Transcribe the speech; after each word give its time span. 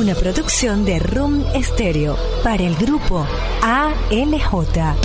una 0.00 0.14
producción 0.14 0.86
de 0.86 0.98
Room 0.98 1.44
Stereo 1.62 2.16
para 2.42 2.62
el 2.62 2.74
grupo 2.74 3.26
ALJ. 3.60 4.96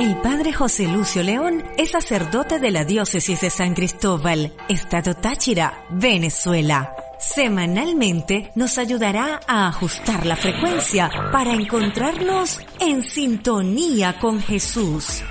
El 0.00 0.16
padre 0.22 0.50
José 0.54 0.88
Lucio 0.88 1.22
León 1.22 1.62
es 1.76 1.90
sacerdote 1.90 2.58
de 2.58 2.70
la 2.70 2.86
diócesis 2.86 3.42
de 3.42 3.50
San 3.50 3.74
Cristóbal, 3.74 4.54
Estado 4.70 5.12
Táchira, 5.12 5.84
Venezuela. 5.90 6.94
Semanalmente 7.18 8.50
nos 8.54 8.78
ayudará 8.78 9.40
a 9.46 9.68
ajustar 9.68 10.24
la 10.24 10.36
frecuencia 10.36 11.10
para 11.30 11.52
encontrarnos 11.52 12.58
en 12.78 13.02
sintonía 13.02 14.18
con 14.18 14.40
Jesús. 14.40 15.22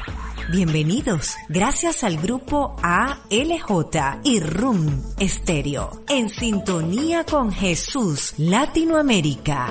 Bienvenidos, 0.51 1.35
gracias 1.47 2.03
al 2.03 2.17
grupo 2.17 2.75
ALJ 2.81 4.21
y 4.23 4.39
RUM 4.39 4.99
Estéreo, 5.19 6.03
en 6.09 6.27
sintonía 6.29 7.23
con 7.23 7.51
Jesús 7.51 8.33
Latinoamérica. 8.39 9.67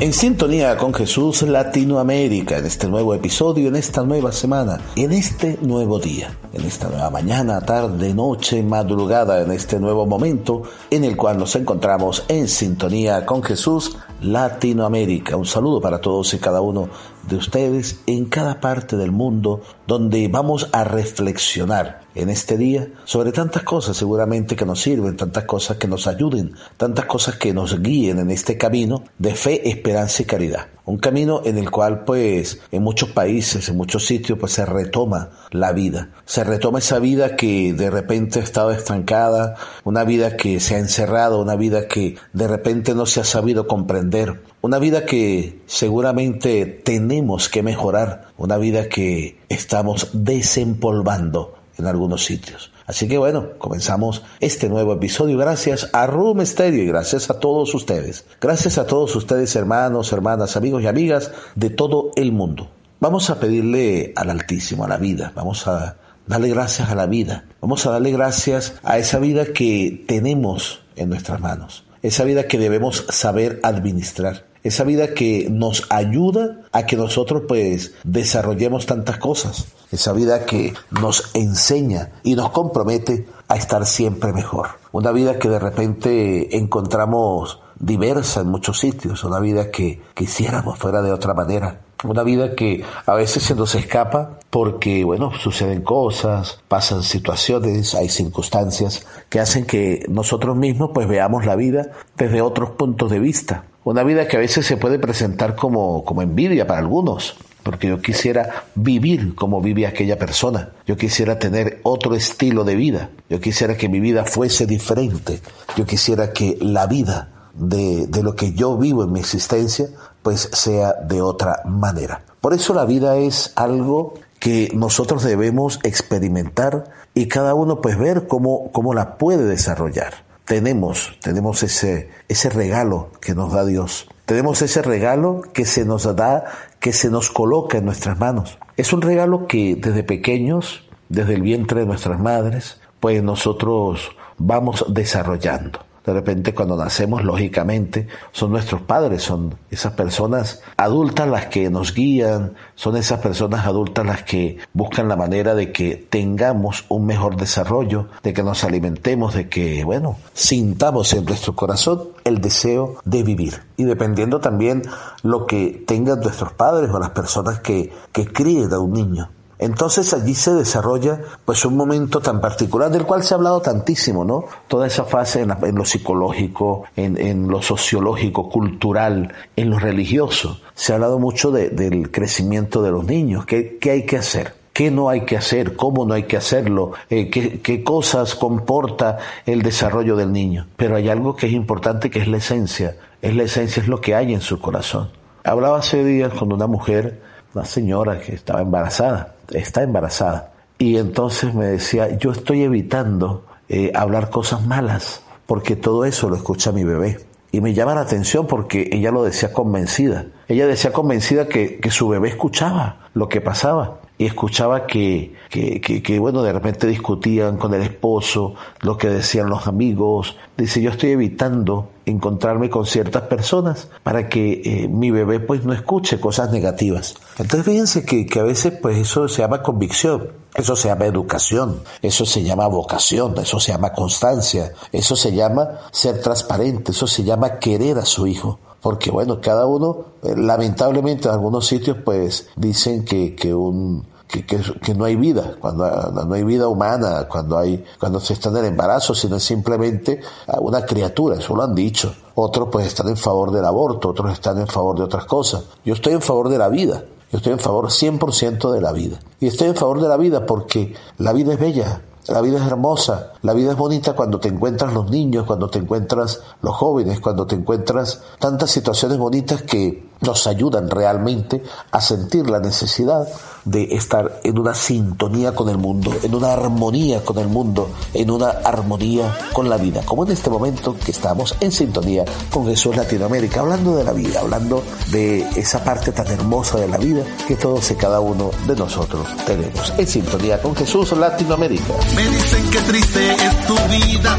En 0.00 0.14
sintonía 0.14 0.78
con 0.78 0.94
Jesús 0.94 1.42
Latinoamérica, 1.42 2.56
en 2.56 2.64
este 2.64 2.88
nuevo 2.88 3.12
episodio, 3.12 3.68
en 3.68 3.76
esta 3.76 4.02
nueva 4.02 4.32
semana, 4.32 4.80
en 4.96 5.12
este 5.12 5.58
nuevo 5.60 5.98
día, 5.98 6.38
en 6.54 6.64
esta 6.64 6.88
nueva 6.88 7.10
mañana, 7.10 7.60
tarde, 7.60 8.14
noche, 8.14 8.62
madrugada, 8.62 9.42
en 9.42 9.52
este 9.52 9.78
nuevo 9.78 10.06
momento 10.06 10.62
en 10.88 11.04
el 11.04 11.18
cual 11.18 11.36
nos 11.36 11.54
encontramos 11.54 12.24
en 12.28 12.48
sintonía 12.48 13.26
con 13.26 13.42
Jesús 13.42 13.98
Latinoamérica. 14.22 15.36
Un 15.36 15.44
saludo 15.44 15.82
para 15.82 16.00
todos 16.00 16.32
y 16.32 16.38
cada 16.38 16.62
uno 16.62 16.88
de 17.28 17.36
ustedes 17.36 18.00
en 18.06 18.24
cada 18.24 18.58
parte 18.58 18.96
del 18.96 19.12
mundo 19.12 19.60
donde 19.90 20.28
vamos 20.28 20.68
a 20.70 20.84
reflexionar 20.84 22.02
en 22.14 22.30
este 22.30 22.56
día 22.56 22.86
sobre 23.04 23.32
tantas 23.32 23.64
cosas 23.64 23.96
seguramente 23.96 24.54
que 24.54 24.64
nos 24.64 24.80
sirven, 24.80 25.16
tantas 25.16 25.46
cosas 25.46 25.78
que 25.78 25.88
nos 25.88 26.06
ayuden, 26.06 26.54
tantas 26.76 27.06
cosas 27.06 27.34
que 27.34 27.52
nos 27.52 27.82
guíen 27.82 28.20
en 28.20 28.30
este 28.30 28.56
camino 28.56 29.02
de 29.18 29.34
fe, 29.34 29.68
esperanza 29.68 30.22
y 30.22 30.26
caridad. 30.26 30.68
Un 30.84 30.98
camino 30.98 31.42
en 31.44 31.58
el 31.58 31.70
cual 31.70 32.04
pues 32.04 32.60
en 32.70 32.82
muchos 32.82 33.10
países, 33.10 33.68
en 33.68 33.76
muchos 33.76 34.06
sitios 34.06 34.38
pues 34.38 34.52
se 34.52 34.64
retoma 34.64 35.30
la 35.50 35.72
vida. 35.72 36.10
Se 36.24 36.44
retoma 36.44 36.78
esa 36.78 36.98
vida 36.98 37.36
que 37.36 37.72
de 37.72 37.90
repente 37.90 38.40
ha 38.40 38.42
estado 38.42 38.70
estancada, 38.70 39.56
una 39.84 40.04
vida 40.04 40.36
que 40.36 40.60
se 40.60 40.76
ha 40.76 40.78
encerrado, 40.78 41.40
una 41.40 41.56
vida 41.56 41.86
que 41.88 42.16
de 42.32 42.48
repente 42.48 42.94
no 42.94 43.06
se 43.06 43.20
ha 43.20 43.24
sabido 43.24 43.66
comprender, 43.66 44.40
una 44.62 44.78
vida 44.78 45.06
que 45.06 45.60
seguramente 45.66 46.66
tenemos 46.66 47.48
que 47.48 47.62
mejorar, 47.62 48.29
una 48.40 48.56
vida 48.56 48.88
que 48.88 49.38
estamos 49.50 50.08
desempolvando 50.14 51.54
en 51.76 51.86
algunos 51.86 52.24
sitios. 52.24 52.72
Así 52.86 53.06
que 53.06 53.18
bueno, 53.18 53.58
comenzamos 53.58 54.22
este 54.40 54.70
nuevo 54.70 54.94
episodio 54.94 55.36
gracias 55.36 55.90
a 55.92 56.06
Room 56.06 56.44
Stereo 56.44 56.82
y 56.82 56.86
gracias 56.86 57.28
a 57.28 57.38
todos 57.38 57.74
ustedes. 57.74 58.24
Gracias 58.40 58.78
a 58.78 58.86
todos 58.86 59.14
ustedes, 59.14 59.54
hermanos, 59.56 60.10
hermanas, 60.12 60.56
amigos 60.56 60.82
y 60.82 60.86
amigas 60.86 61.30
de 61.54 61.68
todo 61.68 62.12
el 62.16 62.32
mundo. 62.32 62.70
Vamos 62.98 63.28
a 63.28 63.38
pedirle 63.38 64.14
al 64.16 64.30
Altísimo, 64.30 64.86
a 64.86 64.88
la 64.88 64.96
vida, 64.96 65.32
vamos 65.34 65.68
a 65.68 65.96
darle 66.26 66.48
gracias 66.48 66.88
a 66.88 66.94
la 66.94 67.06
vida, 67.06 67.44
vamos 67.60 67.84
a 67.84 67.90
darle 67.90 68.10
gracias 68.10 68.74
a 68.82 68.98
esa 68.98 69.18
vida 69.18 69.52
que 69.52 70.04
tenemos 70.08 70.80
en 70.96 71.10
nuestras 71.10 71.40
manos, 71.40 71.84
esa 72.02 72.24
vida 72.24 72.44
que 72.44 72.58
debemos 72.58 73.04
saber 73.10 73.60
administrar 73.62 74.49
esa 74.62 74.84
vida 74.84 75.14
que 75.14 75.48
nos 75.50 75.86
ayuda 75.90 76.60
a 76.72 76.86
que 76.86 76.96
nosotros 76.96 77.42
pues 77.48 77.94
desarrollemos 78.04 78.86
tantas 78.86 79.18
cosas, 79.18 79.66
esa 79.90 80.12
vida 80.12 80.44
que 80.44 80.74
nos 80.90 81.30
enseña 81.34 82.10
y 82.22 82.34
nos 82.34 82.50
compromete 82.50 83.26
a 83.48 83.56
estar 83.56 83.86
siempre 83.86 84.32
mejor, 84.32 84.68
una 84.92 85.12
vida 85.12 85.38
que 85.38 85.48
de 85.48 85.58
repente 85.58 86.56
encontramos 86.56 87.60
diversa 87.78 88.42
en 88.42 88.48
muchos 88.48 88.78
sitios, 88.78 89.24
una 89.24 89.40
vida 89.40 89.70
que 89.70 90.00
quisiéramos 90.14 90.78
fuera 90.78 91.02
de 91.02 91.12
otra 91.12 91.34
manera, 91.34 91.80
una 92.04 92.22
vida 92.22 92.54
que 92.54 92.84
a 93.06 93.14
veces 93.14 93.42
se 93.42 93.54
nos 93.54 93.74
escapa 93.74 94.38
porque, 94.50 95.04
bueno, 95.04 95.32
suceden 95.32 95.82
cosas, 95.82 96.60
pasan 96.68 97.02
situaciones, 97.02 97.94
hay 97.94 98.08
circunstancias 98.08 99.06
que 99.28 99.40
hacen 99.40 99.66
que 99.66 100.04
nosotros 100.08 100.56
mismos 100.56 100.90
pues 100.94 101.08
veamos 101.08 101.46
la 101.46 101.56
vida 101.56 101.90
desde 102.16 102.42
otros 102.42 102.70
puntos 102.70 103.10
de 103.10 103.18
vista. 103.18 103.64
Una 103.82 104.02
vida 104.02 104.28
que 104.28 104.36
a 104.36 104.40
veces 104.40 104.66
se 104.66 104.76
puede 104.76 104.98
presentar 104.98 105.56
como, 105.56 106.04
como 106.04 106.20
envidia 106.20 106.66
para 106.66 106.80
algunos, 106.80 107.36
porque 107.62 107.88
yo 107.88 108.02
quisiera 108.02 108.64
vivir 108.74 109.34
como 109.34 109.62
vive 109.62 109.86
aquella 109.86 110.18
persona, 110.18 110.70
yo 110.86 110.98
quisiera 110.98 111.38
tener 111.38 111.80
otro 111.82 112.14
estilo 112.14 112.64
de 112.64 112.74
vida, 112.74 113.10
yo 113.30 113.40
quisiera 113.40 113.78
que 113.78 113.88
mi 113.88 113.98
vida 113.98 114.26
fuese 114.26 114.66
diferente, 114.66 115.40
yo 115.76 115.86
quisiera 115.86 116.32
que 116.32 116.58
la 116.60 116.86
vida 116.86 117.50
de, 117.54 118.06
de 118.06 118.22
lo 118.22 118.36
que 118.36 118.52
yo 118.52 118.76
vivo 118.76 119.04
en 119.04 119.12
mi 119.12 119.20
existencia 119.20 119.86
pues 120.22 120.50
sea 120.52 120.92
de 120.92 121.22
otra 121.22 121.62
manera. 121.64 122.22
Por 122.42 122.52
eso 122.52 122.74
la 122.74 122.84
vida 122.84 123.16
es 123.16 123.52
algo 123.56 124.14
que 124.38 124.70
nosotros 124.74 125.22
debemos 125.22 125.78
experimentar 125.84 126.84
y 127.14 127.28
cada 127.28 127.54
uno 127.54 127.80
pues 127.80 127.98
ver 127.98 128.26
cómo, 128.26 128.70
cómo 128.72 128.92
la 128.92 129.16
puede 129.16 129.44
desarrollar 129.44 130.29
tenemos, 130.50 131.16
tenemos 131.22 131.62
ese, 131.62 132.10
ese 132.28 132.50
regalo 132.50 133.10
que 133.20 133.36
nos 133.36 133.52
da 133.52 133.64
Dios. 133.64 134.08
Tenemos 134.26 134.62
ese 134.62 134.82
regalo 134.82 135.42
que 135.54 135.64
se 135.64 135.84
nos 135.84 136.12
da, 136.16 136.44
que 136.80 136.92
se 136.92 137.08
nos 137.08 137.30
coloca 137.30 137.78
en 137.78 137.84
nuestras 137.84 138.18
manos. 138.18 138.58
Es 138.76 138.92
un 138.92 139.00
regalo 139.00 139.46
que 139.46 139.76
desde 139.76 140.02
pequeños, 140.02 140.88
desde 141.08 141.34
el 141.34 141.42
vientre 141.42 141.82
de 141.82 141.86
nuestras 141.86 142.18
madres, 142.18 142.80
pues 142.98 143.22
nosotros 143.22 144.10
vamos 144.38 144.84
desarrollando. 144.88 145.84
De 146.04 146.12
repente 146.12 146.54
cuando 146.54 146.76
nacemos, 146.76 147.22
lógicamente, 147.24 148.08
son 148.32 148.50
nuestros 148.52 148.80
padres, 148.82 149.22
son 149.22 149.54
esas 149.70 149.92
personas 149.92 150.62
adultas 150.76 151.28
las 151.28 151.46
que 151.46 151.68
nos 151.68 151.94
guían, 151.94 152.54
son 152.74 152.96
esas 152.96 153.20
personas 153.20 153.66
adultas 153.66 154.06
las 154.06 154.22
que 154.22 154.58
buscan 154.72 155.08
la 155.08 155.16
manera 155.16 155.54
de 155.54 155.72
que 155.72 155.96
tengamos 156.08 156.86
un 156.88 157.06
mejor 157.06 157.36
desarrollo, 157.36 158.06
de 158.22 158.32
que 158.32 158.42
nos 158.42 158.64
alimentemos, 158.64 159.34
de 159.34 159.48
que, 159.48 159.84
bueno, 159.84 160.16
sintamos 160.32 161.12
en 161.12 161.24
nuestro 161.24 161.54
corazón 161.54 162.08
el 162.24 162.40
deseo 162.40 162.96
de 163.04 163.22
vivir. 163.22 163.62
Y 163.76 163.84
dependiendo 163.84 164.40
también 164.40 164.82
lo 165.22 165.46
que 165.46 165.84
tengan 165.86 166.20
nuestros 166.20 166.52
padres 166.52 166.90
o 166.90 166.98
las 166.98 167.10
personas 167.10 167.60
que, 167.60 167.92
que 168.12 168.26
críen 168.26 168.72
a 168.72 168.78
un 168.78 168.92
niño. 168.92 169.30
Entonces 169.60 170.14
allí 170.14 170.34
se 170.34 170.54
desarrolla 170.54 171.20
pues 171.44 171.66
un 171.66 171.76
momento 171.76 172.20
tan 172.20 172.40
particular 172.40 172.90
del 172.90 173.04
cual 173.04 173.22
se 173.22 173.34
ha 173.34 173.36
hablado 173.36 173.60
tantísimo, 173.60 174.24
¿no? 174.24 174.46
Toda 174.68 174.86
esa 174.86 175.04
fase 175.04 175.42
en, 175.42 175.74
lo 175.74 175.84
psicológico, 175.84 176.84
en, 176.96 177.46
lo 177.46 177.60
sociológico, 177.60 178.48
cultural, 178.48 179.34
en 179.56 179.70
lo 179.70 179.78
religioso. 179.78 180.60
Se 180.74 180.92
ha 180.92 180.94
hablado 180.94 181.18
mucho 181.18 181.50
del 181.50 182.10
crecimiento 182.10 182.80
de 182.80 182.90
los 182.90 183.04
niños. 183.04 183.44
¿Qué, 183.44 183.78
hay 183.84 184.06
que 184.06 184.16
hacer? 184.16 184.58
qué 184.72 184.90
no 184.90 185.10
hay 185.10 185.26
que 185.26 185.36
hacer, 185.36 185.76
cómo 185.76 186.06
no 186.06 186.14
hay 186.14 186.22
que 186.22 186.38
hacerlo, 186.38 186.92
eh, 187.10 187.28
qué, 187.28 187.60
qué, 187.60 187.84
cosas 187.84 188.34
comporta 188.34 189.18
el 189.44 189.60
desarrollo 189.60 190.16
del 190.16 190.32
niño. 190.32 190.68
Pero 190.76 190.96
hay 190.96 191.10
algo 191.10 191.36
que 191.36 191.48
es 191.48 191.52
importante 191.52 192.08
que 192.08 192.20
es 192.20 192.28
la 192.28 192.38
esencia. 192.38 192.96
Es 193.20 193.36
la 193.36 193.42
esencia, 193.42 193.82
es 193.82 193.88
lo 193.88 194.00
que 194.00 194.14
hay 194.14 194.32
en 194.32 194.40
su 194.40 194.58
corazón. 194.58 195.10
Hablaba 195.44 195.78
hace 195.78 196.02
días 196.02 196.32
con 196.32 196.50
una 196.50 196.66
mujer, 196.66 197.20
una 197.54 197.64
señora 197.64 198.20
que 198.20 198.34
estaba 198.34 198.60
embarazada 198.60 199.34
está 199.52 199.82
embarazada. 199.82 200.52
Y 200.78 200.96
entonces 200.96 201.54
me 201.54 201.66
decía, 201.66 202.16
yo 202.18 202.32
estoy 202.32 202.62
evitando 202.62 203.44
eh, 203.68 203.92
hablar 203.94 204.30
cosas 204.30 204.66
malas, 204.66 205.22
porque 205.46 205.76
todo 205.76 206.04
eso 206.04 206.28
lo 206.28 206.36
escucha 206.36 206.72
mi 206.72 206.84
bebé. 206.84 207.18
Y 207.52 207.60
me 207.60 207.74
llama 207.74 207.94
la 207.94 208.02
atención 208.02 208.46
porque 208.46 208.88
ella 208.92 209.10
lo 209.10 209.24
decía 209.24 209.52
convencida. 209.52 210.26
Ella 210.46 210.66
decía 210.66 210.92
convencida 210.92 211.48
que, 211.48 211.78
que 211.80 211.90
su 211.90 212.08
bebé 212.08 212.28
escuchaba 212.28 213.08
lo 213.12 213.28
que 213.28 213.40
pasaba 213.40 213.98
y 214.20 214.26
escuchaba 214.26 214.86
que, 214.86 215.34
que, 215.48 215.80
que, 215.80 216.18
bueno, 216.18 216.42
de 216.42 216.52
repente 216.52 216.86
discutían 216.86 217.56
con 217.56 217.74
el 217.74 217.82
esposo, 217.82 218.54
lo 218.82 218.96
que 218.96 219.08
decían 219.08 219.48
los 219.48 219.66
amigos. 219.66 220.36
Dice, 220.56 220.80
yo 220.82 220.90
estoy 220.90 221.10
evitando 221.12 221.89
encontrarme 222.06 222.70
con 222.70 222.86
ciertas 222.86 223.22
personas 223.22 223.88
para 224.02 224.28
que 224.28 224.62
eh, 224.64 224.88
mi 224.88 225.10
bebé 225.10 225.40
pues 225.40 225.64
no 225.64 225.72
escuche 225.72 226.20
cosas 226.20 226.50
negativas. 226.50 227.14
Entonces 227.38 227.64
fíjense 227.64 228.04
que, 228.04 228.26
que 228.26 228.40
a 228.40 228.44
veces 228.44 228.74
pues 228.80 228.96
eso 228.98 229.28
se 229.28 229.42
llama 229.42 229.62
convicción, 229.62 230.30
eso 230.54 230.76
se 230.76 230.88
llama 230.88 231.06
educación, 231.06 231.82
eso 232.02 232.26
se 232.26 232.42
llama 232.42 232.66
vocación, 232.66 233.36
eso 233.38 233.60
se 233.60 233.72
llama 233.72 233.92
constancia, 233.92 234.72
eso 234.92 235.16
se 235.16 235.32
llama 235.32 235.80
ser 235.90 236.20
transparente, 236.20 236.92
eso 236.92 237.06
se 237.06 237.24
llama 237.24 237.58
querer 237.58 237.98
a 237.98 238.04
su 238.04 238.26
hijo 238.26 238.58
porque 238.80 239.10
bueno, 239.10 239.40
cada 239.40 239.66
uno, 239.66 240.06
eh, 240.22 240.34
lamentablemente 240.36 241.28
en 241.28 241.34
algunos 241.34 241.66
sitios 241.66 241.98
pues 242.04 242.48
dicen 242.56 243.04
que, 243.04 243.34
que 243.34 243.54
un 243.54 244.06
que, 244.30 244.94
no 244.94 245.04
hay 245.04 245.16
vida, 245.16 245.56
cuando 245.60 245.84
no 246.26 246.34
hay 246.34 246.44
vida 246.44 246.68
humana, 246.68 247.26
cuando 247.28 247.58
hay, 247.58 247.84
cuando 247.98 248.20
se 248.20 248.34
está 248.34 248.48
en 248.50 248.58
el 248.58 248.64
embarazo, 248.66 249.14
sino 249.14 249.38
simplemente 249.40 250.20
una 250.60 250.84
criatura, 250.84 251.36
eso 251.36 251.54
lo 251.56 251.62
han 251.62 251.74
dicho. 251.74 252.14
Otros 252.34 252.68
pues 252.70 252.86
están 252.86 253.08
en 253.08 253.16
favor 253.16 253.50
del 253.50 253.64
aborto, 253.64 254.10
otros 254.10 254.32
están 254.32 254.58
en 254.58 254.66
favor 254.66 254.96
de 254.96 255.04
otras 255.04 255.24
cosas. 255.24 255.64
Yo 255.84 255.94
estoy 255.94 256.14
en 256.14 256.22
favor 256.22 256.48
de 256.48 256.58
la 256.58 256.68
vida. 256.68 257.04
Yo 257.32 257.38
estoy 257.38 257.52
en 257.52 257.60
favor 257.60 257.86
100% 257.86 258.72
de 258.72 258.80
la 258.80 258.92
vida. 258.92 259.18
Y 259.38 259.46
estoy 259.46 259.68
en 259.68 259.76
favor 259.76 260.00
de 260.00 260.08
la 260.08 260.16
vida 260.16 260.46
porque 260.46 260.94
la 261.18 261.32
vida 261.32 261.52
es 261.52 261.60
bella, 261.60 262.02
la 262.26 262.40
vida 262.40 262.58
es 262.58 262.66
hermosa, 262.66 263.32
la 263.42 263.54
vida 263.54 263.72
es 263.72 263.76
bonita 263.76 264.14
cuando 264.14 264.38
te 264.40 264.48
encuentras 264.48 264.92
los 264.92 265.10
niños, 265.10 265.46
cuando 265.46 265.70
te 265.70 265.78
encuentras 265.78 266.40
los 266.60 266.76
jóvenes, 266.76 267.20
cuando 267.20 267.46
te 267.46 267.54
encuentras 267.54 268.20
tantas 268.38 268.70
situaciones 268.70 269.18
bonitas 269.18 269.62
que 269.62 270.10
nos 270.20 270.46
ayudan 270.46 270.90
realmente 270.90 271.62
a 271.90 272.00
sentir 272.00 272.50
la 272.50 272.58
necesidad 272.58 273.26
de 273.64 273.94
estar 273.94 274.40
en 274.44 274.58
una 274.58 274.74
sintonía 274.74 275.54
con 275.54 275.68
el 275.68 275.78
mundo, 275.78 276.12
en 276.22 276.34
una 276.34 276.52
armonía 276.52 277.24
con 277.24 277.38
el 277.38 277.48
mundo, 277.48 277.90
en 278.14 278.30
una 278.30 278.50
armonía 278.50 279.36
con 279.52 279.68
la 279.68 279.76
vida, 279.76 280.02
como 280.04 280.24
en 280.24 280.32
este 280.32 280.50
momento 280.50 280.96
que 280.96 281.10
estamos 281.10 281.54
en 281.60 281.72
sintonía 281.72 282.24
con 282.50 282.66
Jesús 282.66 282.96
Latinoamérica, 282.96 283.60
hablando 283.60 283.96
de 283.96 284.04
la 284.04 284.12
vida, 284.12 284.40
hablando 284.40 284.82
de 285.10 285.40
esa 285.56 285.82
parte 285.84 286.12
tan 286.12 286.26
hermosa 286.28 286.78
de 286.78 286.88
la 286.88 286.98
vida 286.98 287.24
que 287.46 287.56
todos 287.56 287.90
y 287.90 287.94
cada 287.94 288.20
uno 288.20 288.50
de 288.66 288.76
nosotros 288.76 289.26
tenemos, 289.46 289.92
en 289.96 290.06
sintonía 290.06 290.60
con 290.60 290.74
Jesús 290.74 291.12
Latinoamérica. 291.12 291.94
Me 292.16 292.24
dicen 292.28 292.70
que 292.70 292.78
triste 292.80 293.32
es 293.34 293.66
tu 293.66 293.74
vida 293.74 294.36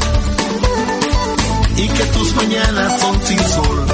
y 1.76 1.88
que 1.88 2.04
tus 2.04 2.34
mañanas 2.36 3.00
son 3.00 3.22
sin 3.22 3.38
sol, 3.38 3.86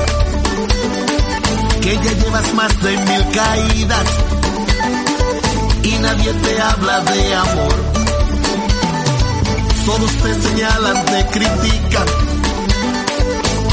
que 1.81 1.95
ya 1.97 2.13
llevas 2.13 2.55
más 2.55 2.83
de 2.83 2.97
mil 2.97 3.27
caídas 3.33 4.38
y 5.88 5.99
nadie 6.00 6.32
te 6.32 6.61
habla 6.61 7.00
de 7.00 7.35
amor. 7.35 7.75
Todos 9.87 10.11
te 10.23 10.49
señalan, 10.49 11.05
te 11.06 11.26
critican, 11.26 12.06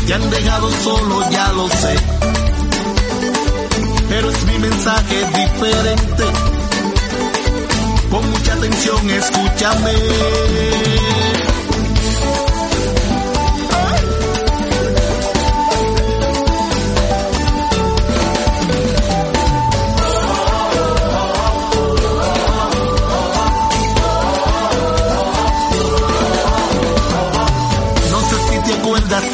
te 0.06 0.14
han 0.14 0.30
dejado 0.30 0.72
solo, 0.84 1.30
ya 1.30 1.52
lo 1.52 1.68
sé. 1.68 1.96
Pero 4.10 4.30
es 4.30 4.46
mi 4.46 4.60
mensaje 4.60 5.18
diferente. 5.42 6.24
Con 8.10 8.32
mucha 8.32 8.54
atención, 8.54 9.10
escúchame. 9.10 9.94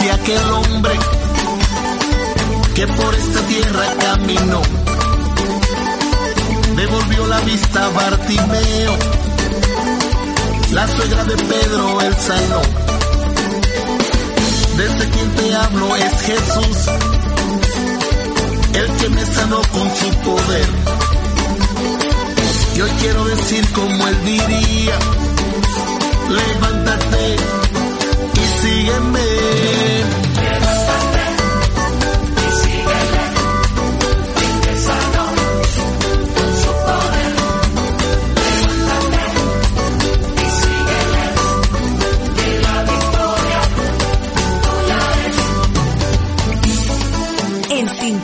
De 0.01 0.11
aquel 0.11 0.51
hombre 0.51 0.93
que 2.73 2.87
por 2.87 3.13
esta 3.13 3.41
tierra 3.47 3.85
caminó. 3.99 4.61
Devolvió 6.75 7.27
la 7.27 7.39
vista 7.41 7.85
a 7.85 7.89
Bartimeo, 7.89 8.97
la 10.71 10.87
suegra 10.87 11.23
de 11.25 11.35
Pedro 11.35 12.01
el 12.01 12.15
sanó. 12.15 12.61
Desde 14.77 15.09
quien 15.09 15.31
te 15.35 15.55
hablo 15.55 15.95
es 15.95 16.21
Jesús, 16.21 16.77
el 18.73 18.91
que 18.97 19.09
me 19.09 19.25
sanó 19.25 19.61
con 19.73 19.95
su 19.95 20.09
poder. 20.21 20.69
Y 22.75 22.81
hoy 22.81 22.91
quiero 23.01 23.25
decir 23.25 23.71
como 23.73 24.07
él 24.07 24.25
diría, 24.25 24.99
levántate 26.29 27.40
sígueme. 28.61 30.20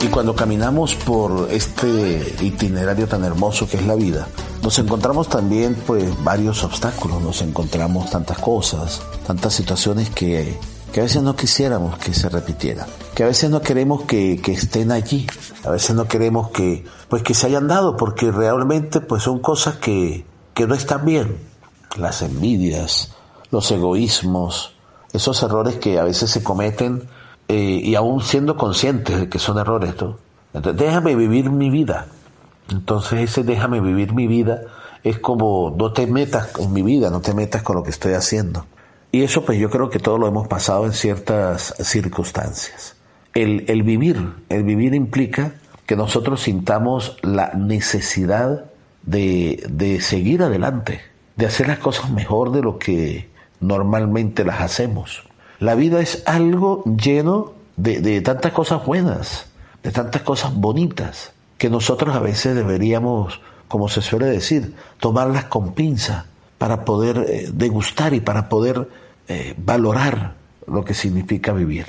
Y 0.00 0.06
cuando 0.08 0.34
caminamos 0.34 0.94
por 0.94 1.48
este 1.50 2.36
itinerario 2.40 3.08
tan 3.08 3.24
hermoso 3.24 3.68
que 3.68 3.78
es 3.78 3.86
la 3.86 3.96
vida, 3.96 4.28
nos 4.62 4.78
encontramos 4.78 5.28
también 5.28 5.74
pues 5.86 6.12
varios 6.22 6.62
obstáculos, 6.62 7.20
nos 7.20 7.42
encontramos 7.42 8.10
tantas 8.10 8.38
cosas, 8.38 9.02
tantas 9.26 9.54
situaciones 9.54 10.10
que, 10.10 10.56
que 10.92 11.00
a 11.00 11.02
veces 11.02 11.22
no 11.22 11.34
quisiéramos 11.34 11.98
que 11.98 12.14
se 12.14 12.28
repitieran, 12.28 12.86
que 13.14 13.24
a 13.24 13.26
veces 13.26 13.50
no 13.50 13.60
queremos 13.60 14.02
que, 14.02 14.40
que, 14.40 14.52
estén 14.52 14.92
allí, 14.92 15.26
a 15.64 15.70
veces 15.70 15.96
no 15.96 16.06
queremos 16.06 16.50
que 16.50 16.84
pues 17.08 17.22
que 17.22 17.34
se 17.34 17.46
hayan 17.46 17.66
dado, 17.66 17.96
porque 17.96 18.30
realmente 18.30 19.00
pues 19.00 19.22
son 19.24 19.40
cosas 19.40 19.76
que, 19.76 20.24
que 20.54 20.66
no 20.66 20.74
están 20.74 21.04
bien, 21.04 21.38
las 21.96 22.22
envidias, 22.22 23.14
los 23.50 23.70
egoísmos, 23.70 24.74
esos 25.12 25.42
errores 25.42 25.76
que 25.76 25.98
a 25.98 26.04
veces 26.04 26.30
se 26.30 26.42
cometen 26.42 27.08
eh, 27.48 27.80
y 27.82 27.94
aún 27.94 28.20
siendo 28.20 28.56
conscientes 28.56 29.18
de 29.18 29.28
que 29.28 29.38
son 29.38 29.58
errores, 29.58 29.94
Entonces, 30.54 30.76
déjame 30.76 31.14
vivir 31.14 31.50
mi 31.50 31.70
vida. 31.70 32.06
Entonces 32.70 33.30
ese 33.30 33.44
déjame 33.44 33.80
vivir 33.80 34.12
mi 34.12 34.26
vida 34.26 34.60
es 35.02 35.18
como 35.18 35.74
no 35.76 35.92
te 35.92 36.06
metas 36.06 36.48
con 36.48 36.72
mi 36.72 36.82
vida, 36.82 37.10
no 37.10 37.20
te 37.20 37.32
metas 37.32 37.62
con 37.62 37.76
lo 37.76 37.82
que 37.82 37.90
estoy 37.90 38.12
haciendo. 38.12 38.66
Y 39.10 39.22
eso 39.22 39.44
pues 39.44 39.58
yo 39.58 39.70
creo 39.70 39.88
que 39.88 39.98
todos 39.98 40.20
lo 40.20 40.28
hemos 40.28 40.48
pasado 40.48 40.84
en 40.84 40.92
ciertas 40.92 41.74
circunstancias. 41.78 42.96
El, 43.32 43.64
el 43.68 43.82
vivir, 43.82 44.34
el 44.50 44.64
vivir 44.64 44.94
implica 44.94 45.54
que 45.86 45.96
nosotros 45.96 46.42
sintamos 46.42 47.16
la 47.22 47.52
necesidad 47.54 48.66
de, 49.04 49.64
de 49.70 50.02
seguir 50.02 50.42
adelante, 50.42 51.00
de 51.36 51.46
hacer 51.46 51.68
las 51.68 51.78
cosas 51.78 52.10
mejor 52.10 52.52
de 52.52 52.60
lo 52.60 52.78
que 52.78 53.30
normalmente 53.60 54.44
las 54.44 54.60
hacemos. 54.60 55.27
La 55.60 55.74
vida 55.74 56.00
es 56.00 56.22
algo 56.26 56.84
lleno 56.84 57.52
de, 57.76 58.20
tantas 58.20 58.52
cosas 58.52 58.84
buenas, 58.84 59.46
de 59.82 59.90
tantas 59.90 60.22
cosas 60.22 60.54
bonitas, 60.54 61.32
que 61.58 61.68
nosotros 61.70 62.14
a 62.14 62.20
veces 62.20 62.54
deberíamos, 62.54 63.40
como 63.66 63.88
se 63.88 64.00
suele 64.00 64.26
decir, 64.26 64.74
tomarlas 65.00 65.44
con 65.44 65.74
pinza 65.74 66.26
para 66.58 66.84
poder 66.84 67.26
eh, 67.28 67.50
degustar 67.52 68.14
y 68.14 68.20
para 68.20 68.48
poder 68.48 68.88
eh, 69.26 69.54
valorar 69.56 70.34
lo 70.66 70.84
que 70.84 70.94
significa 70.94 71.52
vivir. 71.52 71.86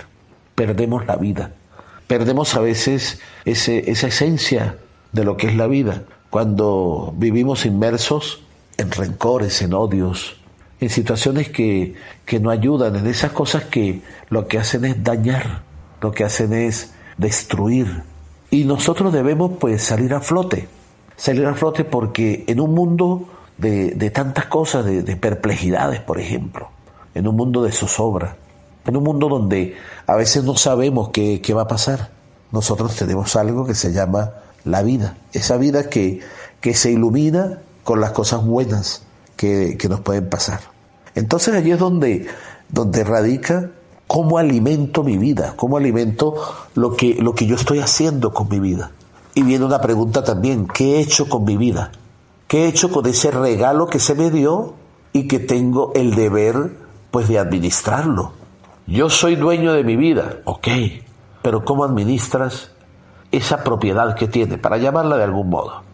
Perdemos 0.55 1.05
la 1.05 1.15
vida, 1.15 1.51
perdemos 2.07 2.55
a 2.55 2.59
veces 2.59 3.19
ese, 3.45 3.91
esa 3.91 4.07
esencia 4.07 4.77
de 5.11 5.23
lo 5.23 5.37
que 5.37 5.47
es 5.47 5.55
la 5.55 5.67
vida 5.67 6.03
cuando 6.29 7.13
vivimos 7.17 7.65
inmersos 7.65 8.41
en 8.77 8.91
rencores, 8.91 9.61
en 9.61 9.73
odios, 9.73 10.38
en 10.79 10.89
situaciones 10.89 11.49
que, 11.49 11.95
que 12.25 12.39
no 12.39 12.49
ayudan, 12.49 12.95
en 12.95 13.07
esas 13.07 13.31
cosas 13.31 13.65
que 13.65 14.01
lo 14.29 14.47
que 14.47 14.57
hacen 14.57 14.85
es 14.85 15.03
dañar, 15.03 15.63
lo 16.01 16.11
que 16.11 16.23
hacen 16.23 16.53
es 16.53 16.93
destruir. 17.17 18.03
Y 18.49 18.63
nosotros 18.63 19.11
debemos 19.11 19.51
pues 19.59 19.83
salir 19.83 20.13
a 20.13 20.21
flote, 20.21 20.67
salir 21.17 21.45
a 21.45 21.53
flote 21.53 21.83
porque 21.83 22.45
en 22.47 22.59
un 22.59 22.73
mundo 22.73 23.27
de, 23.57 23.91
de 23.91 24.09
tantas 24.09 24.45
cosas, 24.45 24.85
de, 24.85 25.03
de, 25.03 25.15
perplejidades, 25.17 25.99
por 25.99 26.19
ejemplo, 26.19 26.69
en 27.13 27.27
un 27.27 27.35
mundo 27.35 27.61
de 27.61 27.71
zozobra, 27.71 28.37
en 28.85 28.95
un 28.95 29.03
mundo 29.03 29.27
donde 29.27 29.75
a 30.07 30.15
veces 30.15 30.43
no 30.45 30.55
sabemos 30.55 31.09
qué, 31.09 31.41
qué 31.41 31.53
va 31.53 31.63
a 31.63 31.67
pasar, 31.67 32.11
nosotros 32.51 32.95
tenemos 32.95 33.35
algo 33.35 33.65
que 33.65 33.75
se 33.75 33.91
llama 33.91 34.31
la 34.63 34.81
vida, 34.81 35.17
esa 35.33 35.57
vida 35.57 35.89
que, 35.89 36.21
que 36.61 36.73
se 36.73 36.91
ilumina 36.91 37.59
con 37.83 37.99
las 37.99 38.11
cosas 38.11 38.45
buenas, 38.45 39.03
que, 39.39 39.87
nos 39.87 40.01
pueden 40.01 40.29
pasar. 40.29 40.59
Entonces 41.15 41.55
allí 41.55 41.71
es 41.71 41.79
donde, 41.79 42.27
donde 42.67 43.05
radica 43.05 43.71
cómo 44.05 44.37
alimento 44.37 45.01
mi 45.01 45.17
vida, 45.17 45.53
cómo 45.55 45.77
alimento 45.77 46.35
lo 46.75 46.95
que, 46.97 47.15
lo 47.15 47.33
que 47.33 47.45
yo 47.45 47.55
estoy 47.55 47.79
haciendo 47.79 48.33
con 48.33 48.49
mi 48.49 48.59
vida. 48.59 48.91
Y 49.35 49.43
viene 49.43 49.63
una 49.63 49.79
pregunta 49.79 50.25
también, 50.25 50.67
¿qué 50.67 50.97
he 50.97 50.99
hecho 50.99 51.29
con 51.29 51.45
mi 51.45 51.55
vida? 51.55 51.93
¿Qué 52.47 52.65
he 52.65 52.67
hecho 52.67 52.91
con 52.91 53.05
ese 53.05 53.31
regalo 53.31 53.87
que 53.87 53.99
se 53.99 54.13
me 54.13 54.29
dio 54.29 54.73
y 55.13 55.27
que 55.27 55.39
tengo 55.39 55.93
el 55.95 56.15
deber 56.15 56.75
pues 57.09 57.29
de 57.29 57.39
administrarlo? 57.39 58.33
Yo 58.87 59.09
soy 59.09 59.37
dueño 59.37 59.71
de 59.71 59.85
mi 59.85 59.95
vida, 59.95 60.39
ok, 60.43 60.67
pero 61.41 61.63
¿cómo 61.63 61.85
administras 61.85 62.71
esa 63.31 63.63
propiedad 63.63 64.15
que 64.15 64.27
tiene, 64.27 64.57
para 64.57 64.77
llamarla 64.77 65.15
de 65.15 65.23
algún 65.23 65.49
modo? 65.49 65.88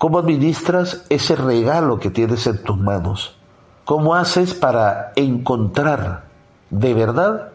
¿Cómo 0.00 0.18
administras 0.18 1.02
ese 1.10 1.36
regalo 1.36 2.00
que 2.00 2.08
tienes 2.08 2.46
en 2.46 2.62
tus 2.62 2.78
manos? 2.78 3.36
¿Cómo 3.84 4.14
haces 4.14 4.54
para 4.54 5.12
encontrar 5.14 6.24
de 6.70 6.94
verdad 6.94 7.50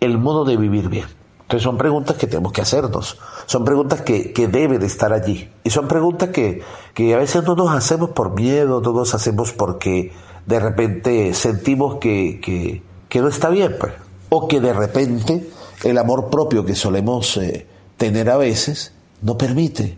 el 0.00 0.18
modo 0.18 0.44
de 0.44 0.58
vivir 0.58 0.90
bien? 0.90 1.06
Entonces 1.40 1.62
son 1.62 1.78
preguntas 1.78 2.18
que 2.18 2.26
tenemos 2.26 2.52
que 2.52 2.60
hacernos, 2.60 3.18
son 3.46 3.64
preguntas 3.64 4.02
que, 4.02 4.34
que 4.34 4.46
deben 4.46 4.82
estar 4.82 5.14
allí. 5.14 5.50
Y 5.64 5.70
son 5.70 5.88
preguntas 5.88 6.28
que, 6.28 6.60
que 6.92 7.14
a 7.14 7.16
veces 7.16 7.44
no 7.44 7.56
nos 7.56 7.70
hacemos 7.70 8.10
por 8.10 8.34
miedo, 8.34 8.82
no 8.82 8.92
nos 8.92 9.14
hacemos 9.14 9.54
porque 9.54 10.12
de 10.44 10.60
repente 10.60 11.32
sentimos 11.32 11.94
que, 11.94 12.42
que, 12.42 12.82
que 13.08 13.20
no 13.22 13.28
está 13.28 13.48
bien, 13.48 13.74
pues. 13.80 13.94
O 14.28 14.48
que 14.48 14.60
de 14.60 14.74
repente 14.74 15.48
el 15.82 15.96
amor 15.96 16.28
propio 16.28 16.62
que 16.62 16.74
solemos 16.74 17.38
eh, 17.38 17.66
tener 17.96 18.28
a 18.28 18.36
veces 18.36 18.92
no 19.22 19.38
permite 19.38 19.96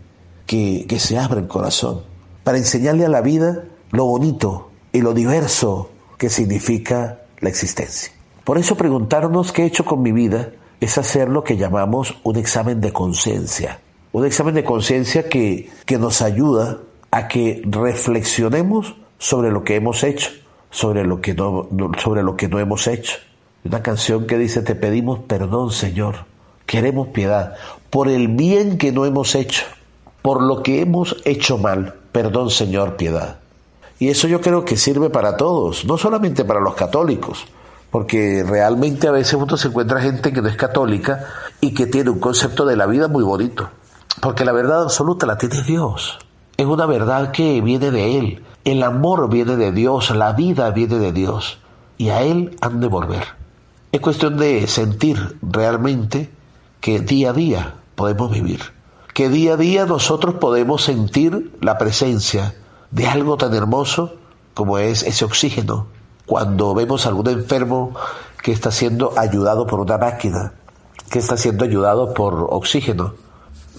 que, 0.49 0.99
se 0.99 1.19
abra 1.19 1.39
el 1.39 1.47
corazón 1.47 2.01
para 2.43 2.57
enseñarle 2.57 3.05
a 3.05 3.09
la 3.09 3.21
vida 3.21 3.65
lo 3.91 4.05
bonito 4.05 4.71
y 4.91 5.01
lo 5.01 5.13
diverso 5.13 5.91
que 6.17 6.31
significa 6.31 7.19
la 7.39 7.49
existencia. 7.49 8.11
Por 8.45 8.57
eso 8.57 8.75
preguntarnos 8.75 9.51
qué 9.51 9.61
he 9.61 9.65
hecho 9.67 9.85
con 9.85 10.01
mi 10.01 10.11
vida 10.11 10.49
es 10.81 10.97
hacer 10.97 11.29
lo 11.29 11.43
que 11.43 11.55
llamamos 11.55 12.17
un 12.23 12.35
examen 12.37 12.81
de 12.81 12.91
conciencia. 12.91 13.79
Un 14.11 14.25
examen 14.25 14.55
de 14.55 14.63
conciencia 14.63 15.29
que, 15.29 15.69
que 15.85 15.99
nos 15.99 16.23
ayuda 16.23 16.79
a 17.11 17.27
que 17.27 17.61
reflexionemos 17.65 18.95
sobre 19.19 19.51
lo 19.51 19.63
que 19.63 19.75
hemos 19.75 20.03
hecho, 20.03 20.31
sobre 20.71 21.05
lo 21.05 21.21
que 21.21 21.35
no, 21.35 21.69
sobre 22.01 22.23
lo 22.23 22.35
que 22.35 22.47
no 22.47 22.57
hemos 22.57 22.87
hecho. 22.87 23.17
Una 23.63 23.83
canción 23.83 24.25
que 24.25 24.39
dice, 24.39 24.63
te 24.63 24.73
pedimos 24.73 25.19
perdón, 25.19 25.69
Señor, 25.69 26.25
queremos 26.65 27.09
piedad, 27.09 27.53
por 27.91 28.07
el 28.07 28.29
bien 28.29 28.79
que 28.79 28.91
no 28.91 29.05
hemos 29.05 29.35
hecho, 29.35 29.65
por 30.21 30.41
lo 30.41 30.63
que 30.63 30.81
hemos 30.81 31.15
hecho 31.25 31.57
mal, 31.57 31.95
perdón, 32.11 32.49
Señor, 32.49 32.95
piedad. 32.95 33.39
Y 33.99 34.09
eso 34.09 34.27
yo 34.27 34.41
creo 34.41 34.63
que 34.65 34.77
sirve 34.77 35.09
para 35.09 35.37
todos, 35.37 35.85
no 35.85 35.97
solamente 35.97 36.45
para 36.45 36.61
los 36.61 36.75
católicos, 36.75 37.45
porque 37.91 38.43
realmente 38.47 39.07
a 39.07 39.11
veces 39.11 39.33
uno 39.33 39.57
se 39.57 39.67
encuentra 39.67 40.01
gente 40.01 40.31
que 40.31 40.41
no 40.41 40.47
es 40.47 40.55
católica 40.55 41.25
y 41.59 41.73
que 41.73 41.87
tiene 41.87 42.09
un 42.09 42.19
concepto 42.19 42.65
de 42.65 42.75
la 42.75 42.85
vida 42.85 43.07
muy 43.07 43.23
bonito, 43.23 43.69
porque 44.21 44.45
la 44.45 44.51
verdad 44.51 44.83
absoluta 44.83 45.25
la 45.25 45.37
tiene 45.37 45.63
Dios, 45.63 46.17
es 46.55 46.65
una 46.65 46.85
verdad 46.85 47.31
que 47.31 47.61
viene 47.61 47.91
de 47.91 48.17
Él, 48.17 48.43
el 48.65 48.83
amor 48.83 49.29
viene 49.29 49.55
de 49.55 49.71
Dios, 49.71 50.11
la 50.11 50.33
vida 50.33 50.69
viene 50.71 50.99
de 50.99 51.11
Dios, 51.11 51.59
y 51.97 52.09
a 52.09 52.21
Él 52.21 52.57
han 52.61 52.79
de 52.79 52.87
volver. 52.87 53.23
Es 53.91 54.01
cuestión 54.01 54.37
de 54.37 54.67
sentir 54.67 55.37
realmente 55.41 56.29
que 56.79 56.99
día 56.99 57.31
a 57.31 57.33
día 57.33 57.73
podemos 57.95 58.31
vivir, 58.31 58.61
que 59.13 59.29
día 59.29 59.53
a 59.53 59.57
día 59.57 59.85
nosotros 59.85 60.35
podemos 60.35 60.83
sentir 60.83 61.51
la 61.61 61.77
presencia 61.77 62.55
de 62.91 63.07
algo 63.07 63.37
tan 63.37 63.53
hermoso 63.53 64.15
como 64.53 64.77
es 64.77 65.03
ese 65.03 65.25
oxígeno. 65.25 65.87
Cuando 66.25 66.73
vemos 66.73 67.05
a 67.05 67.09
algún 67.09 67.27
enfermo 67.29 67.93
que 68.43 68.51
está 68.51 68.71
siendo 68.71 69.13
ayudado 69.17 69.67
por 69.67 69.79
una 69.79 69.97
máquina, 69.97 70.53
que 71.09 71.19
está 71.19 71.37
siendo 71.37 71.65
ayudado 71.65 72.13
por 72.13 72.47
oxígeno, 72.49 73.13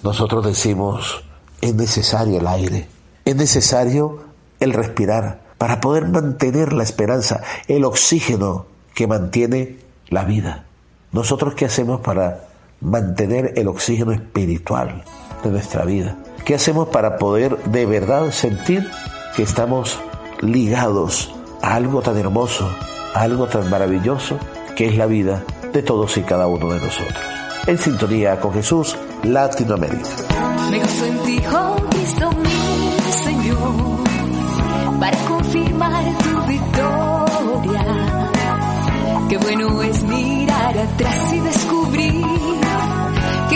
nosotros 0.02 0.44
decimos, 0.44 1.24
es 1.60 1.74
necesario 1.74 2.38
el 2.38 2.46
aire, 2.46 2.88
es 3.24 3.36
necesario 3.36 4.24
el 4.58 4.72
respirar 4.72 5.42
para 5.58 5.80
poder 5.80 6.08
mantener 6.08 6.72
la 6.72 6.82
esperanza, 6.82 7.42
el 7.68 7.84
oxígeno 7.84 8.66
que 8.94 9.06
mantiene 9.06 9.78
la 10.08 10.24
vida. 10.24 10.64
Nosotros 11.12 11.54
qué 11.54 11.66
hacemos 11.66 12.00
para 12.00 12.49
mantener 12.80 13.54
el 13.56 13.68
oxígeno 13.68 14.12
espiritual 14.12 15.04
de 15.42 15.50
nuestra 15.50 15.84
vida? 15.84 16.16
¿Qué 16.44 16.54
hacemos 16.54 16.88
para 16.88 17.16
poder 17.18 17.56
de 17.64 17.86
verdad 17.86 18.30
sentir 18.30 18.88
que 19.36 19.42
estamos 19.42 20.00
ligados 20.40 21.32
a 21.62 21.74
algo 21.74 22.02
tan 22.02 22.16
hermoso, 22.16 22.68
a 23.14 23.22
algo 23.22 23.46
tan 23.46 23.68
maravilloso 23.70 24.38
que 24.76 24.88
es 24.88 24.96
la 24.96 25.06
vida 25.06 25.44
de 25.72 25.82
todos 25.82 26.16
y 26.16 26.22
cada 26.22 26.46
uno 26.46 26.72
de 26.72 26.80
nosotros? 26.80 27.18
En 27.66 27.78
sintonía 27.78 28.40
con 28.40 28.52
Jesús, 28.54 28.96
Latinoamérica. 29.22 30.08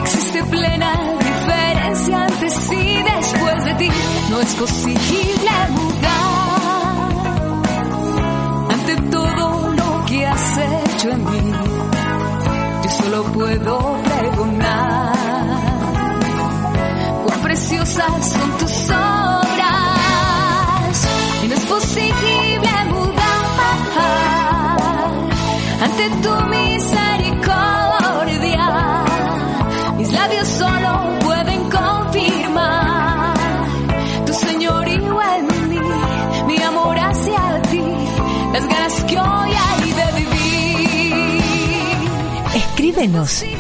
Existe 0.05 0.45
plena 0.45 0.93
antes 2.13 2.73
y 2.73 3.03
después 3.03 3.65
de 3.65 3.75
ti. 3.75 3.89
No 4.31 4.41
es 4.41 4.55
posible 4.55 5.51
mudar 5.71 7.03
ante 8.71 8.97
todo 9.11 9.73
lo 9.75 10.05
que 10.07 10.27
has 10.27 10.59
hecho 10.59 11.11
en 11.11 11.25
mí. 11.25 11.53
Yo 12.83 12.91
solo 12.91 13.25
puedo 13.33 14.03
pregonar 14.03 15.13
cuán 17.25 17.41
preciosas 17.41 18.33
son 18.33 18.59
tus 18.59 18.91
obras. 18.91 19.14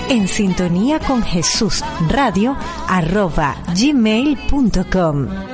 En 0.09 0.27
sintonía 0.27 0.99
con 1.01 1.23
Jesús 1.23 1.85
radio 2.09 2.57
arroba 2.89 3.55
gmail.com. 3.77 5.54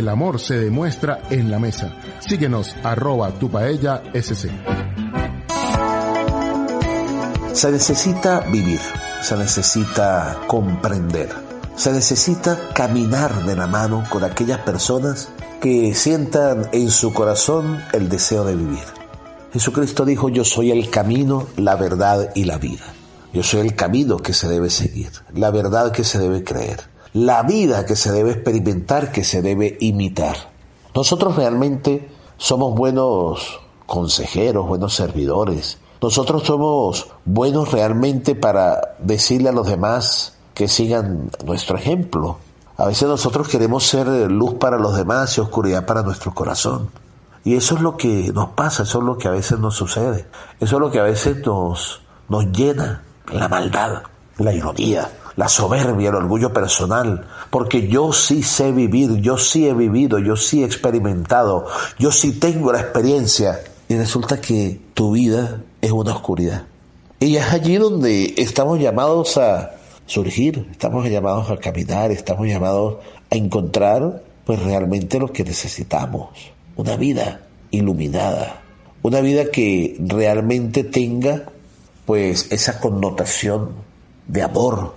el 0.01 0.09
amor 0.09 0.39
se 0.39 0.57
demuestra 0.57 1.21
en 1.29 1.51
la 1.51 1.59
mesa. 1.59 1.93
Síguenos 2.19 2.75
arroba 2.83 3.29
tu 3.31 3.49
paella 3.49 4.01
sc. 4.19 4.49
Se 7.53 7.71
necesita 7.71 8.39
vivir, 8.51 8.79
se 9.21 9.37
necesita 9.37 10.39
comprender, 10.47 11.29
se 11.75 11.91
necesita 11.91 12.69
caminar 12.73 13.45
de 13.45 13.55
la 13.55 13.67
mano 13.67 14.03
con 14.09 14.23
aquellas 14.23 14.59
personas 14.59 15.29
que 15.61 15.93
sientan 15.93 16.69
en 16.71 16.89
su 16.89 17.13
corazón 17.13 17.79
el 17.93 18.09
deseo 18.09 18.43
de 18.43 18.55
vivir. 18.55 18.83
Jesucristo 19.53 20.05
dijo, 20.05 20.29
yo 20.29 20.43
soy 20.43 20.71
el 20.71 20.89
camino, 20.89 21.47
la 21.57 21.75
verdad 21.75 22.31
y 22.33 22.45
la 22.45 22.57
vida. 22.57 22.85
Yo 23.33 23.43
soy 23.43 23.59
el 23.59 23.75
camino 23.75 24.17
que 24.17 24.33
se 24.33 24.47
debe 24.47 24.69
seguir, 24.69 25.11
la 25.33 25.51
verdad 25.51 25.91
que 25.91 26.03
se 26.03 26.17
debe 26.17 26.43
creer 26.43 26.90
la 27.13 27.43
vida 27.43 27.85
que 27.85 27.95
se 27.95 28.11
debe 28.11 28.31
experimentar, 28.31 29.11
que 29.11 29.23
se 29.23 29.41
debe 29.41 29.77
imitar. 29.79 30.35
Nosotros 30.95 31.35
realmente 31.35 32.09
somos 32.37 32.75
buenos 32.75 33.59
consejeros, 33.85 34.67
buenos 34.67 34.95
servidores. 34.95 35.77
Nosotros 36.01 36.43
somos 36.43 37.07
buenos 37.25 37.71
realmente 37.71 38.35
para 38.35 38.95
decirle 38.99 39.49
a 39.49 39.53
los 39.53 39.67
demás 39.67 40.37
que 40.53 40.67
sigan 40.67 41.29
nuestro 41.45 41.77
ejemplo. 41.77 42.37
A 42.77 42.85
veces 42.85 43.07
nosotros 43.07 43.47
queremos 43.47 43.85
ser 43.85 44.07
luz 44.31 44.55
para 44.55 44.79
los 44.79 44.95
demás 44.95 45.37
y 45.37 45.41
oscuridad 45.41 45.85
para 45.85 46.01
nuestro 46.01 46.33
corazón. 46.33 46.89
Y 47.43 47.55
eso 47.55 47.75
es 47.75 47.81
lo 47.81 47.97
que 47.97 48.31
nos 48.33 48.49
pasa, 48.49 48.83
eso 48.83 48.99
es 48.99 49.05
lo 49.05 49.17
que 49.17 49.27
a 49.27 49.31
veces 49.31 49.59
nos 49.59 49.75
sucede. 49.75 50.27
Eso 50.59 50.75
es 50.75 50.79
lo 50.79 50.91
que 50.91 50.99
a 50.99 51.03
veces 51.03 51.45
nos, 51.45 52.01
llena 52.51 53.03
la 53.31 53.47
maldad, 53.47 54.03
la 54.37 54.53
ironía, 54.53 55.09
la 55.35 55.47
soberbia, 55.47 56.09
el 56.09 56.15
orgullo 56.15 56.53
personal, 56.53 57.25
porque 57.49 57.87
yo 57.87 58.13
sí 58.13 58.43
sé 58.43 58.71
vivir, 58.71 59.15
yo 59.17 59.37
sí 59.37 59.67
he 59.67 59.73
vivido, 59.73 60.19
yo 60.19 60.35
sí 60.35 60.63
he 60.63 60.65
experimentado, 60.65 61.67
yo 61.97 62.11
sí 62.11 62.33
tengo 62.33 62.71
la 62.71 62.81
experiencia. 62.81 63.59
Y 63.87 63.95
resulta 63.95 64.39
que 64.39 64.79
tu 64.93 65.11
vida 65.11 65.61
es 65.81 65.91
una 65.91 66.13
oscuridad. 66.13 66.63
Y 67.19 67.35
es 67.35 67.51
allí 67.51 67.75
donde 67.75 68.33
estamos 68.37 68.79
llamados 68.79 69.37
a 69.37 69.71
surgir, 70.05 70.67
estamos 70.71 71.07
llamados 71.07 71.49
a 71.49 71.57
caminar, 71.57 72.11
estamos 72.11 72.47
llamados 72.47 72.97
a 73.29 73.35
encontrar 73.35 74.23
pues 74.45 74.61
realmente 74.61 75.19
lo 75.19 75.31
que 75.31 75.43
necesitamos, 75.43 76.29
una 76.75 76.97
vida 76.97 77.41
iluminada, 77.69 78.61
una 79.01 79.21
vida 79.21 79.45
que 79.51 79.95
realmente 79.99 80.83
tenga 80.83 81.43
pues 82.05 82.51
esa 82.51 82.79
connotación 82.79 83.69
de 84.27 84.41
amor, 84.41 84.95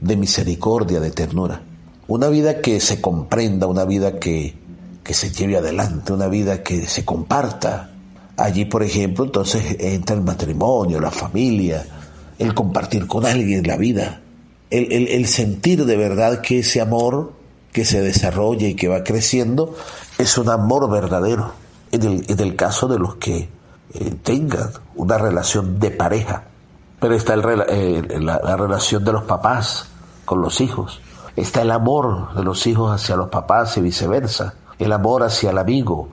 de 0.00 0.16
misericordia, 0.16 1.00
de 1.00 1.10
ternura. 1.10 1.62
Una 2.06 2.28
vida 2.28 2.60
que 2.60 2.80
se 2.80 3.00
comprenda, 3.00 3.66
una 3.66 3.84
vida 3.84 4.18
que, 4.18 4.54
que 5.02 5.14
se 5.14 5.30
lleve 5.30 5.56
adelante, 5.56 6.12
una 6.12 6.28
vida 6.28 6.62
que 6.62 6.86
se 6.86 7.04
comparta. 7.04 7.90
Allí, 8.36 8.64
por 8.64 8.82
ejemplo, 8.82 9.24
entonces 9.24 9.76
entra 9.78 10.16
el 10.16 10.22
matrimonio, 10.22 11.00
la 11.00 11.10
familia, 11.10 11.86
el 12.38 12.54
compartir 12.54 13.06
con 13.06 13.24
alguien 13.24 13.66
la 13.66 13.76
vida, 13.76 14.20
el, 14.70 15.08
el, 15.08 15.26
sentir 15.26 15.84
de 15.84 15.96
verdad 15.96 16.40
que 16.40 16.58
ese 16.58 16.80
amor 16.80 17.32
que 17.72 17.84
se 17.84 18.00
desarrolla 18.00 18.66
y 18.66 18.74
que 18.74 18.88
va 18.88 19.04
creciendo 19.04 19.74
es 20.18 20.36
un 20.36 20.48
amor 20.48 20.90
verdadero. 20.90 21.52
En 21.92 22.02
el, 22.02 22.24
en 22.28 22.40
el 22.40 22.56
caso 22.56 22.88
de 22.88 22.98
los 22.98 23.16
que 23.16 23.48
eh, 23.94 24.14
tengan 24.24 24.70
una 24.96 25.16
relación 25.16 25.78
de 25.78 25.92
pareja, 25.92 26.44
pero 27.04 27.16
está 27.16 27.34
eh, 27.34 28.18
la 28.18 28.56
relación 28.56 29.04
de 29.04 29.12
los 29.12 29.24
papás 29.24 29.88
con 30.24 30.40
los 30.40 30.62
hijos, 30.62 31.02
está 31.36 31.60
el 31.60 31.70
amor 31.70 32.34
de 32.34 32.42
los 32.42 32.66
hijos 32.66 32.90
hacia 32.90 33.14
los 33.14 33.28
papás 33.28 33.76
y 33.76 33.82
viceversa, 33.82 34.54
el 34.78 34.90
amor 34.90 35.22
hacia 35.22 35.50
el 35.50 35.58
amigo, 35.58 36.08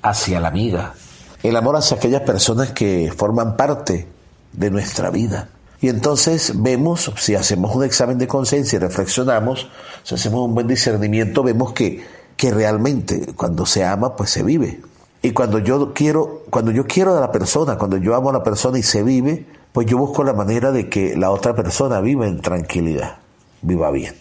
hacia 0.00 0.40
la 0.40 0.48
amiga, 0.48 0.94
el 1.42 1.54
amor 1.56 1.76
hacia 1.76 1.98
aquellas 1.98 2.22
personas 2.22 2.70
que 2.70 3.12
forman 3.14 3.54
parte 3.54 4.08
de 4.54 4.70
nuestra 4.70 5.10
vida. 5.10 5.50
Y 5.78 5.90
entonces 5.90 6.54
vemos, 6.56 7.12
si 7.18 7.34
hacemos 7.34 7.76
un 7.76 7.84
examen 7.84 8.16
de 8.16 8.26
conciencia 8.26 8.76
y 8.76 8.80
reflexionamos, 8.80 9.68
si 10.04 10.14
hacemos 10.14 10.40
un 10.40 10.54
buen 10.54 10.66
discernimiento, 10.66 11.42
vemos 11.42 11.74
que, 11.74 12.02
que 12.38 12.50
realmente 12.50 13.34
cuando 13.36 13.66
se 13.66 13.84
ama, 13.84 14.16
pues 14.16 14.30
se 14.30 14.42
vive. 14.42 14.80
Y 15.20 15.32
cuando 15.32 15.58
yo 15.58 15.92
quiero, 15.92 16.44
cuando 16.48 16.70
yo 16.70 16.86
quiero 16.86 17.14
a 17.14 17.20
la 17.20 17.30
persona, 17.30 17.76
cuando 17.76 17.98
yo 17.98 18.14
amo 18.14 18.30
a 18.30 18.32
la 18.32 18.42
persona 18.42 18.78
y 18.78 18.82
se 18.82 19.02
vive, 19.02 19.59
pues 19.72 19.86
yo 19.86 19.98
busco 19.98 20.24
la 20.24 20.32
manera 20.32 20.72
de 20.72 20.88
que 20.88 21.16
la 21.16 21.30
otra 21.30 21.54
persona 21.54 22.00
viva 22.00 22.26
en 22.26 22.40
tranquilidad, 22.40 23.18
viva 23.62 23.90
bien, 23.90 24.14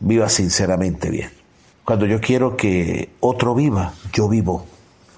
viva 0.00 0.28
sinceramente 0.28 1.10
bien. 1.10 1.30
Cuando 1.84 2.06
yo 2.06 2.20
quiero 2.20 2.56
que 2.56 3.10
otro 3.20 3.54
viva, 3.54 3.92
yo 4.12 4.28
vivo. 4.28 4.66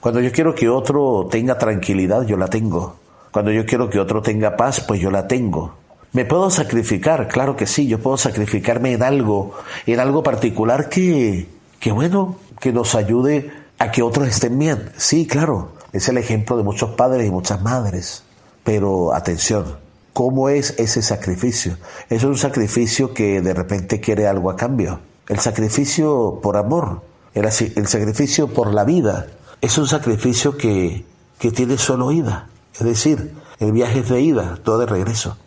Cuando 0.01 0.21
yo 0.21 0.31
quiero 0.31 0.55
que 0.55 0.69
otro 0.69 1.27
tenga 1.31 1.57
tranquilidad, 1.57 2.27
yo 2.27 2.37
la 2.37 2.49
tengo. 2.49 2.97
Cuando 3.31 3.51
yo 3.51 3.65
quiero 3.65 3.89
que 3.89 3.99
otro 3.99 4.21
tenga 4.21 4.57
paz, 4.57 4.81
pues 4.87 5.01
yo 5.01 5.11
la 5.11 5.27
tengo. 5.27 5.75
¿Me 6.13 6.25
puedo 6.25 6.51
sacrificar? 6.51 7.29
Claro 7.29 7.57
que 7.57 7.67
sí, 7.67 7.87
yo 7.87 7.99
puedo 7.99 8.17
sacrificarme 8.17 8.93
en 8.93 9.03
algo, 9.03 9.55
en 9.87 10.01
algo 10.01 10.23
particular 10.23 10.89
que, 10.89 11.47
que 11.81 11.93
bueno, 11.93 12.37
que 12.61 12.73
nos 12.73 12.95
ayude 12.95 13.51
a 13.79 13.91
que 13.91 14.03
otros 14.03 14.29
estén 14.29 14.59
bien. 14.59 14.91
Sí, 14.97 15.27
claro, 15.27 15.73
es 15.93 16.09
el 16.09 16.19
ejemplo 16.19 16.57
de 16.57 16.63
muchos 16.63 16.91
padres 16.91 17.27
y 17.27 17.31
muchas 17.31 17.63
madres. 17.63 18.25
Pero 18.69 19.15
atención, 19.15 19.79
¿cómo 20.13 20.51
es 20.51 20.75
ese 20.77 21.01
sacrificio? 21.01 21.79
Es 22.11 22.23
un 22.23 22.37
sacrificio 22.37 23.15
que 23.15 23.41
de 23.41 23.55
repente 23.55 23.99
quiere 23.99 24.29
algo 24.29 24.51
a 24.51 24.57
cambio. 24.57 25.01
El 25.27 25.39
sacrificio 25.39 26.39
por 26.43 26.59
amor, 26.59 27.01
el, 27.33 27.47
el 27.47 27.87
sacrificio 27.87 28.53
por 28.53 28.75
la 28.75 28.85
vida, 28.85 29.29
es 29.63 29.79
un 29.79 29.89
sacrificio 29.89 30.59
que, 30.59 31.07
que 31.39 31.51
tiene 31.51 31.79
solo 31.79 32.13
ida. 32.13 32.51
Es 32.75 32.85
decir, 32.85 33.33
el 33.59 33.73
viaje 33.73 34.01
es 34.01 34.11
de 34.11 34.21
ida, 34.21 34.59
todo 34.63 34.81
de 34.81 34.85
regreso. 34.85 35.39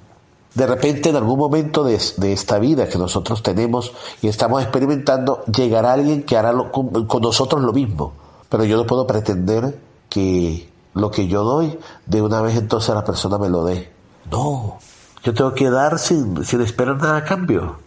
De 0.55 0.65
repente, 0.65 1.09
en 1.09 1.15
algún 1.15 1.37
momento 1.37 1.83
de, 1.83 1.93
esta 2.33 2.57
vida 2.57 2.89
que 2.89 2.97
nosotros 2.97 3.43
tenemos 3.43 3.93
y 4.23 4.29
estamos 4.29 4.63
experimentando, 4.63 5.43
llegará 5.45 5.93
alguien 5.93 6.23
que 6.23 6.37
hará 6.37 6.55
con, 6.71 7.21
nosotros 7.21 7.61
lo 7.61 7.71
mismo. 7.71 8.13
Pero 8.49 8.63
yo 8.63 8.77
no 8.77 8.87
puedo 8.87 9.05
pretender 9.05 9.77
que 10.09 10.70
lo 10.93 11.11
que 11.11 11.27
yo 11.27 11.43
doy, 11.43 11.79
de 12.05 12.21
una 12.21 12.41
vez 12.41 12.57
entonces 12.57 12.93
la 12.93 13.03
persona 13.03 13.37
me 13.37 13.49
lo 13.49 13.63
dé. 13.63 13.91
No, 14.29 14.79
yo 15.23 15.33
tengo 15.33 15.53
que 15.53 15.69
dar 15.69 15.99
sin, 15.99 16.43
sin 16.45 16.61
esperar 16.61 16.97
nada 16.97 17.17
a 17.17 17.23
cambio. 17.23 17.79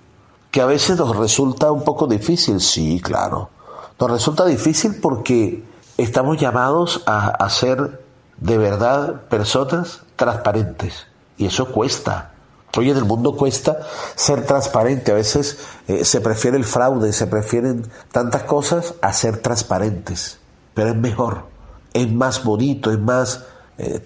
Que 0.50 0.61
a 0.61 0.66
veces 0.66 0.98
nos 0.98 1.16
resulta 1.16 1.72
un 1.72 1.83
poco 1.83 2.07
difícil, 2.07 2.61
sí, 2.61 3.00
claro. 3.00 3.50
Nos 3.98 4.11
resulta 4.11 4.44
difícil 4.44 5.00
porque 5.00 5.64
estamos 5.96 6.38
llamados 6.38 7.02
a, 7.07 7.29
a 7.29 7.50
ser 7.50 8.05
de 8.37 8.59
verdad 8.59 9.22
personas 9.29 10.02
transparentes. 10.16 11.07
Y 11.37 11.46
eso 11.46 11.72
cuesta. 11.72 12.33
Hoy 12.76 12.90
en 12.90 12.96
el 12.96 13.05
mundo 13.05 13.37
cuesta 13.37 13.79
ser 14.16 14.46
transparente. 14.46 15.12
A 15.12 15.14
veces 15.14 15.59
eh, 15.87 16.05
se 16.05 16.20
prefiere 16.20 16.57
el 16.57 16.64
fraude, 16.64 17.12
se 17.12 17.26
prefieren 17.26 17.88
tantas 18.11 18.44
cosas 18.44 18.94
a 19.00 19.12
ser 19.12 19.38
transparentes. 19.38 20.38
Pero 20.74 20.90
es 20.90 20.96
mejor, 20.96 21.46
es 21.94 22.12
más 22.12 22.44
bonito, 22.44 22.90
es 22.90 22.98
más, 22.98 23.44
eh, 23.78 24.04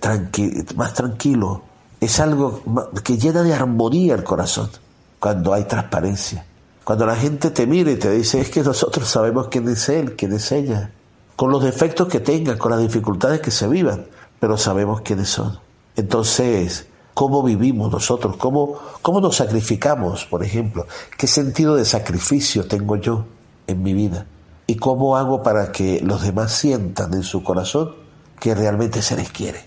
más 0.77 0.95
tranquilo. 0.95 1.63
Es 2.01 2.21
algo 2.21 2.63
que 3.03 3.17
llena 3.17 3.43
de 3.43 3.55
armonía 3.55 4.15
el 4.15 4.23
corazón 4.23 4.71
cuando 5.19 5.53
hay 5.53 5.65
transparencia. 5.65 6.45
Cuando 6.85 7.07
la 7.07 7.17
gente 7.17 7.51
te 7.51 7.67
mira 7.67 7.91
y 7.91 7.97
te 7.97 8.11
dice, 8.11 8.41
es 8.41 8.51
que 8.51 8.63
nosotros 8.63 9.09
sabemos 9.09 9.49
quién 9.49 9.69
es 9.69 9.89
él, 9.89 10.15
quién 10.15 10.33
es 10.33 10.53
ella, 10.53 10.91
con 11.35 11.51
los 11.51 11.65
defectos 11.65 12.09
que 12.09 12.21
tengan, 12.21 12.57
con 12.57 12.71
las 12.71 12.81
dificultades 12.81 13.41
que 13.41 13.51
se 13.51 13.67
vivan, 13.67 14.07
pero 14.39 14.57
sabemos 14.57 15.01
quiénes 15.01 15.31
son. 15.31 15.59
Entonces, 15.97 16.87
cómo 17.15 17.43
vivimos 17.43 17.91
nosotros, 17.91 18.37
cómo, 18.37 18.79
cómo 19.03 19.21
nos 19.21 19.37
sacrificamos, 19.37 20.25
por 20.27 20.45
ejemplo, 20.45 20.87
qué 21.17 21.27
sentido 21.27 21.75
de 21.75 21.85
sacrificio 21.85 22.67
tengo 22.67 22.97
yo 22.97 23.25
en 23.67 23.83
mi 23.83 23.93
vida 23.93 24.27
y 24.69 24.77
cómo 24.77 25.17
hago 25.17 25.43
para 25.43 25.73
que 25.73 26.01
los 26.03 26.23
demás 26.23 26.53
sientan 26.53 27.15
en 27.15 27.25
su 27.25 27.43
corazón 27.43 27.97
que 28.39 28.55
realmente 28.55 29.03
se 29.03 29.17
les 29.17 29.31
quiere. 29.31 29.65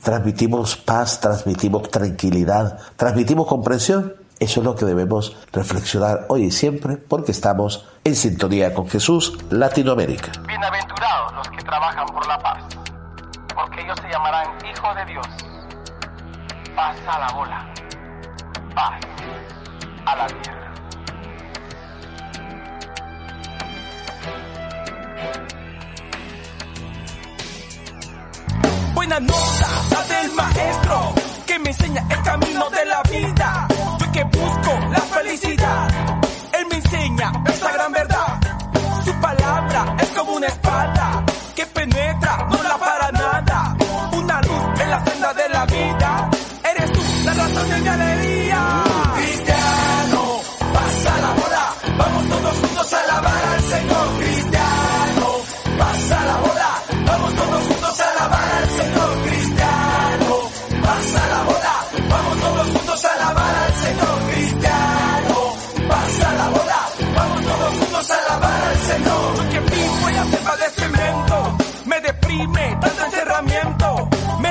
Transmitimos 0.00 0.76
paz, 0.76 1.20
transmitimos 1.20 1.90
tranquilidad, 1.90 2.78
transmitimos 2.96 3.48
comprensión. 3.48 4.14
Eso 4.38 4.60
es 4.60 4.64
lo 4.64 4.76
que 4.76 4.84
debemos 4.84 5.36
reflexionar 5.52 6.26
hoy 6.28 6.44
y 6.44 6.50
siempre 6.50 6.96
porque 6.96 7.32
estamos 7.32 7.86
en 8.04 8.14
sintonía 8.14 8.72
con 8.72 8.88
Jesús, 8.88 9.36
Latinoamérica. 9.50 10.32
Bienaventurados 10.46 11.32
los 11.34 11.48
que 11.48 11.62
trabajan 11.64 12.06
por 12.06 12.26
la 12.26 12.38
paz, 12.38 12.64
porque 13.54 13.82
ellos 13.82 13.98
se 14.00 14.08
llamarán 14.08 14.46
hijos 14.64 14.96
de 14.96 15.04
Dios 15.12 15.26
paz 16.76 16.96
a 17.06 17.18
la 17.18 17.32
bola, 17.32 17.74
paz 18.74 19.00
a 20.06 20.16
la 20.16 20.26
tierra. 20.26 20.83
Buena 28.94 29.20
nota, 29.20 29.68
la 29.90 30.02
del 30.04 30.32
maestro, 30.32 31.14
que 31.46 31.58
me 31.58 31.70
enseña 31.70 32.06
el 32.10 32.22
camino 32.22 32.70
de 32.70 32.84
la 32.86 33.02
vida. 33.02 33.68
Yo 33.98 34.12
que 34.12 34.24
busco 34.24 34.78
la 34.90 35.00
felicidad, 35.00 35.88
él 36.52 36.66
me 36.70 36.76
enseña 36.76 37.32
esta 37.46 37.72
gran 37.72 37.92
verdad. 37.92 38.40
Su 39.04 39.12
palabra 39.20 39.96
es 40.00 40.08
como 40.10 40.32
una 40.32 40.46
espada 40.46 41.24
que 41.54 41.66
penetra, 41.66 42.48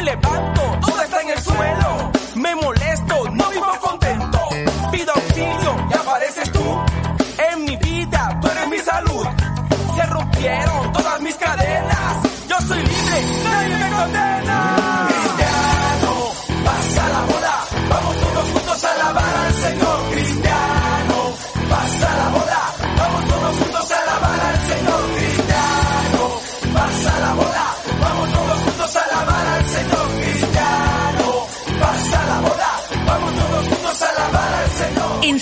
levanto, 0.03 0.72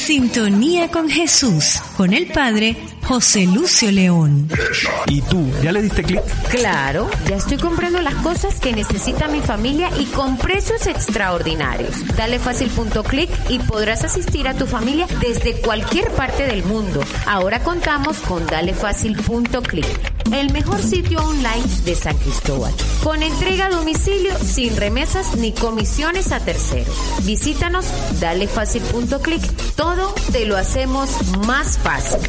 sintonía 0.01 0.89
con 0.89 1.09
Jesús, 1.09 1.79
con 1.95 2.11
el 2.13 2.25
Padre 2.27 2.75
José 3.03 3.45
Lucio 3.45 3.91
León. 3.91 4.49
¿Y 5.07 5.21
tú, 5.21 5.45
ya 5.61 5.71
le 5.71 5.81
diste 5.81 6.03
clic? 6.03 6.21
Claro, 6.49 7.09
ya 7.27 7.35
estoy 7.35 7.57
comprando 7.57 8.01
las 8.01 8.15
cosas 8.15 8.59
que 8.59 8.73
necesita 8.73 9.27
mi 9.27 9.41
familia 9.41 9.89
y 9.99 10.05
con 10.05 10.37
precios 10.37 10.87
extraordinarios. 10.87 11.91
Dale 12.15 12.39
fácil.clic 12.39 13.29
y 13.49 13.59
podrás 13.59 14.03
asistir 14.03 14.47
a 14.47 14.55
tu 14.55 14.65
familia 14.65 15.07
desde 15.19 15.61
cualquier 15.61 16.09
parte 16.11 16.47
del 16.47 16.63
mundo. 16.63 17.01
Ahora 17.27 17.61
contamos 17.63 18.17
con 18.19 18.45
dalefacil.clic, 18.47 20.10
el 20.33 20.51
mejor 20.53 20.81
sitio 20.81 21.19
online 21.19 21.63
de 21.85 21.95
San 21.95 22.17
Cristóbal, 22.17 22.73
con 23.03 23.21
entrega 23.23 23.67
a 23.67 23.69
domicilio 23.69 24.33
sin 24.39 24.75
remesas 24.77 25.35
ni 25.35 25.51
comisiones 25.51 26.31
a 26.31 26.39
terceros. 26.39 26.95
Visítanos, 27.23 27.85
dalefacil.clic. 28.19 29.41
Todo 29.75 30.13
te 30.31 30.45
lo 30.45 30.57
hacemos 30.57 31.09
más 31.45 31.77
fácil. 31.77 32.19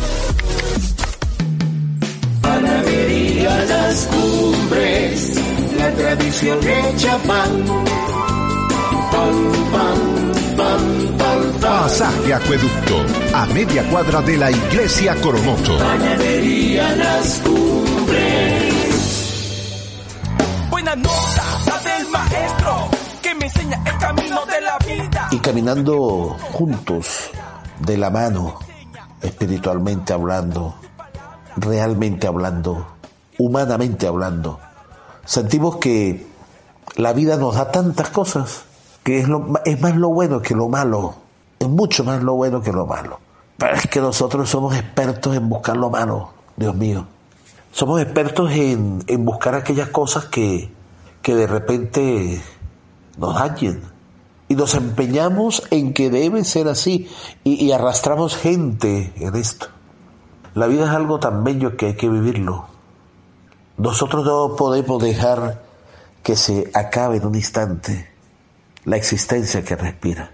Panadería 2.41 3.65
Las 3.65 4.07
Cumbres, 4.07 5.41
la 5.79 5.91
tradición 5.93 6.59
hecha 6.67 7.19
pan. 7.19 7.65
Pan, 9.11 9.53
pan, 9.73 10.33
pan, 10.57 11.17
pan, 11.19 11.19
pan. 11.19 11.32
Pasaje 11.63 12.35
Acueducto, 12.35 13.05
a 13.33 13.47
media 13.47 13.89
cuadra 13.89 14.21
de 14.21 14.37
la 14.37 14.51
Iglesia 14.51 15.15
Coromoto. 15.23 15.79
Panadería 15.79 16.97
Las 16.97 17.39
Cumbres. 17.39 18.75
Buena 20.69 20.97
nota, 20.97 21.45
la 21.67 21.79
del 21.79 22.09
maestro, 22.09 22.89
que 23.23 23.35
me 23.37 23.45
enseña 23.45 23.81
el 23.87 23.97
camino 23.99 24.45
de 24.45 24.61
la 24.61 24.79
vida. 24.85 25.29
Y 25.31 25.39
caminando 25.39 26.37
juntos, 26.51 27.31
de 27.79 27.97
la 27.97 28.11
mano, 28.11 28.59
espiritualmente 29.21 30.13
hablando, 30.13 30.75
realmente 31.55 32.27
hablando, 32.27 32.89
humanamente 33.39 34.09
hablando, 34.09 34.59
sentimos 35.25 35.77
que 35.77 36.27
la 36.97 37.13
vida 37.13 37.37
nos 37.37 37.55
da 37.55 37.71
tantas 37.71 38.09
cosas 38.09 38.65
que 39.05 39.21
es, 39.21 39.29
lo, 39.29 39.53
es 39.65 39.81
más 39.81 39.95
lo 39.95 40.09
bueno 40.09 40.43
que 40.43 40.57
lo 40.57 40.69
malo, 40.69 41.22
es 41.63 41.69
mucho 41.69 42.05
más 42.05 42.23
lo 42.23 42.35
bueno 42.35 42.63
que 42.63 42.73
lo 42.73 42.87
malo. 42.87 43.21
Pero 43.57 43.75
es 43.75 43.87
que 43.87 44.01
nosotros 44.01 44.49
somos 44.49 44.77
expertos 44.77 45.37
en 45.37 45.49
buscar 45.49 45.77
lo 45.77 45.91
malo, 45.91 46.31
Dios 46.57 46.75
mío. 46.75 47.07
Somos 47.71 48.01
expertos 48.01 48.51
en, 48.53 49.03
en 49.07 49.25
buscar 49.25 49.55
aquellas 49.55 49.89
cosas 49.89 50.27
que, 50.27 50.71
que 51.23 51.35
de 51.35 51.47
repente 51.47 52.43
nos 53.17 53.35
dañen. 53.35 53.83
Y 54.49 54.55
nos 54.55 54.75
empeñamos 54.75 55.63
en 55.71 55.95
que 55.95 56.11
debe 56.11 56.45
ser 56.45 56.69
así. 56.69 57.09
Y, 57.45 57.65
y 57.65 57.73
arrastramos 57.73 58.37
gente 58.37 59.13
en 59.17 59.37
esto. 59.37 59.69
La 60.55 60.67
vida 60.67 60.85
es 60.85 60.91
algo 60.91 61.19
tan 61.19 61.45
bello 61.45 61.77
que 61.77 61.87
hay 61.87 61.95
que 61.95 62.09
vivirlo. 62.09 62.67
Nosotros 63.79 64.25
no 64.25 64.55
podemos 64.57 65.03
dejar 65.03 65.63
que 66.23 66.37
se 66.37 66.71
acabe 66.75 67.17
en 67.17 67.27
un 67.27 67.35
instante 67.35 68.11
la 68.85 68.97
existencia 68.97 69.65
que 69.65 69.77
respira. 69.77 70.33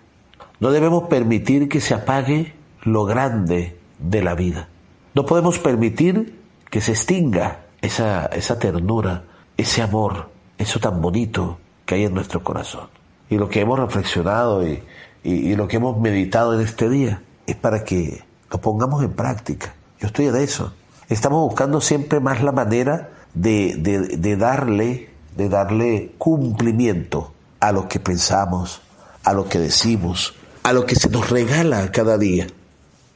No 0.61 0.73
debemos 0.73 1.05
permitir 1.05 1.68
que 1.68 1.81
se 1.81 1.94
apague 1.94 2.55
lo 2.83 3.05
grande 3.05 3.77
de 3.99 4.23
la 4.23 4.35
vida. 4.35 4.68
No 5.14 5.25
podemos 5.25 5.59
permitir 5.59 6.38
que 6.71 6.81
se 6.81 6.92
extinga 6.92 7.66
esa, 7.81 8.59
ternura, 8.59 9.25
ese 9.57 9.83
amor, 9.83 10.31
eso 10.59 10.81
tan 10.81 11.01
bonito 11.01 11.59
que 11.87 11.94
hay 11.94 12.05
en 12.05 12.14
nuestro 12.14 12.42
corazón. 12.42 12.88
Y 13.31 13.37
lo 13.37 13.49
que 13.49 13.61
hemos 13.61 13.79
reflexionado 13.79 14.66
y, 14.66 14.83
lo 15.25 15.68
que 15.68 15.77
hemos 15.77 16.01
meditado 16.01 16.55
en 16.55 16.66
este 16.66 16.88
día 16.88 17.23
es 17.47 17.57
para 17.57 17.85
que 17.85 18.23
lo 18.51 18.61
pongamos 18.61 19.03
en 19.03 19.12
práctica. 19.12 19.75
Yo 20.01 20.07
estoy 20.07 20.27
en 20.27 20.37
eso. 20.37 20.73
Estamos 21.09 21.40
buscando 21.40 21.81
siempre 21.81 22.21
más 22.21 22.42
la 22.42 22.53
manera 22.53 23.11
de, 23.35 24.37
darle, 24.38 25.11
de 25.37 25.49
darle 25.49 26.14
cumplimiento 26.18 27.33
a 27.61 27.73
lo 27.73 27.88
que 27.88 28.01
pensamos, 28.01 28.81
a 29.25 29.33
lo 29.33 29.49
que 29.49 29.59
decimos, 29.59 30.38
a 30.68 30.72
lo 30.74 30.85
que 30.85 30.96
se 30.96 31.09
nos 31.09 31.31
regala 31.31 31.90
cada 31.92 32.18
día. 32.18 32.46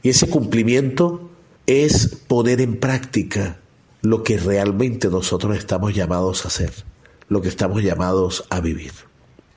Y 0.01 0.09
ese 0.09 0.27
cumplimiento 0.27 1.29
es 1.67 2.07
poner 2.27 2.61
en 2.61 2.79
práctica 2.79 3.59
lo 4.01 4.23
que 4.23 4.37
realmente 4.37 5.07
nosotros 5.09 5.55
estamos 5.55 5.93
llamados 5.93 6.45
a 6.45 6.47
hacer, 6.47 6.73
lo 7.29 7.43
que 7.43 7.49
estamos 7.49 7.83
llamados 7.83 8.45
a 8.49 8.59
vivir. 8.59 8.91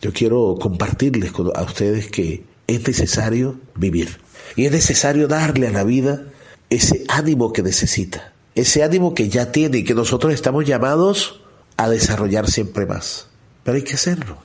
Yo 0.02 0.12
quiero 0.12 0.58
compartirles 0.60 1.32
a 1.54 1.62
ustedes 1.62 2.10
que 2.10 2.44
es 2.66 2.86
necesario 2.86 3.58
vivir 3.74 4.18
y 4.56 4.66
es 4.66 4.72
necesario 4.72 5.26
darle 5.26 5.68
a 5.68 5.72
la 5.72 5.82
vida 5.82 6.22
ese 6.68 7.02
ánimo 7.08 7.54
que 7.54 7.62
necesita, 7.62 8.34
ese 8.54 8.82
ánimo 8.82 9.14
que 9.14 9.30
ya 9.30 9.52
tiene 9.52 9.78
y 9.78 9.84
que 9.84 9.94
nosotros 9.94 10.34
estamos 10.34 10.66
llamados 10.66 11.40
a 11.78 11.88
desarrollar 11.88 12.50
siempre 12.50 12.84
más. 12.84 13.28
Pero 13.64 13.76
hay 13.76 13.84
que 13.84 13.94
hacerlo, 13.94 14.36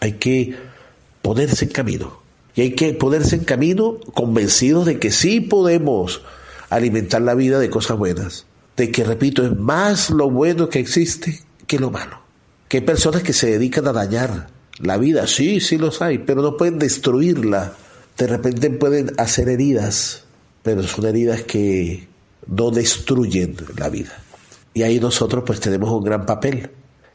hay 0.00 0.12
que 0.12 0.56
ponerse 1.20 1.66
en 1.66 1.72
camino. 1.72 2.25
Y 2.56 2.62
hay 2.62 2.70
que 2.72 2.94
ponerse 2.94 3.36
en 3.36 3.44
camino 3.44 3.98
convencidos 4.14 4.86
de 4.86 4.98
que 4.98 5.12
sí 5.12 5.40
podemos 5.40 6.22
alimentar 6.70 7.22
la 7.22 7.34
vida 7.34 7.58
de 7.58 7.70
cosas 7.70 7.98
buenas. 7.98 8.46
De 8.76 8.90
que, 8.90 9.04
repito, 9.04 9.44
es 9.44 9.56
más 9.56 10.10
lo 10.10 10.30
bueno 10.30 10.68
que 10.68 10.80
existe 10.80 11.42
que 11.66 11.78
lo 11.78 11.90
malo. 11.90 12.18
Que 12.68 12.78
hay 12.78 12.84
personas 12.84 13.22
que 13.22 13.32
se 13.32 13.50
dedican 13.50 13.86
a 13.86 13.92
dañar 13.92 14.48
la 14.78 14.98
vida, 14.98 15.26
sí, 15.26 15.60
sí 15.60 15.78
los 15.78 16.02
hay, 16.02 16.18
pero 16.18 16.42
no 16.42 16.56
pueden 16.56 16.78
destruirla. 16.78 17.74
De 18.16 18.26
repente 18.26 18.70
pueden 18.70 19.12
hacer 19.18 19.48
heridas, 19.48 20.24
pero 20.62 20.82
son 20.82 21.06
heridas 21.06 21.42
que 21.42 22.08
no 22.46 22.70
destruyen 22.70 23.56
la 23.76 23.88
vida. 23.88 24.18
Y 24.74 24.82
ahí 24.82 25.00
nosotros 25.00 25.44
pues 25.46 25.60
tenemos 25.60 25.90
un 25.90 26.04
gran 26.04 26.26
papel, 26.26 26.70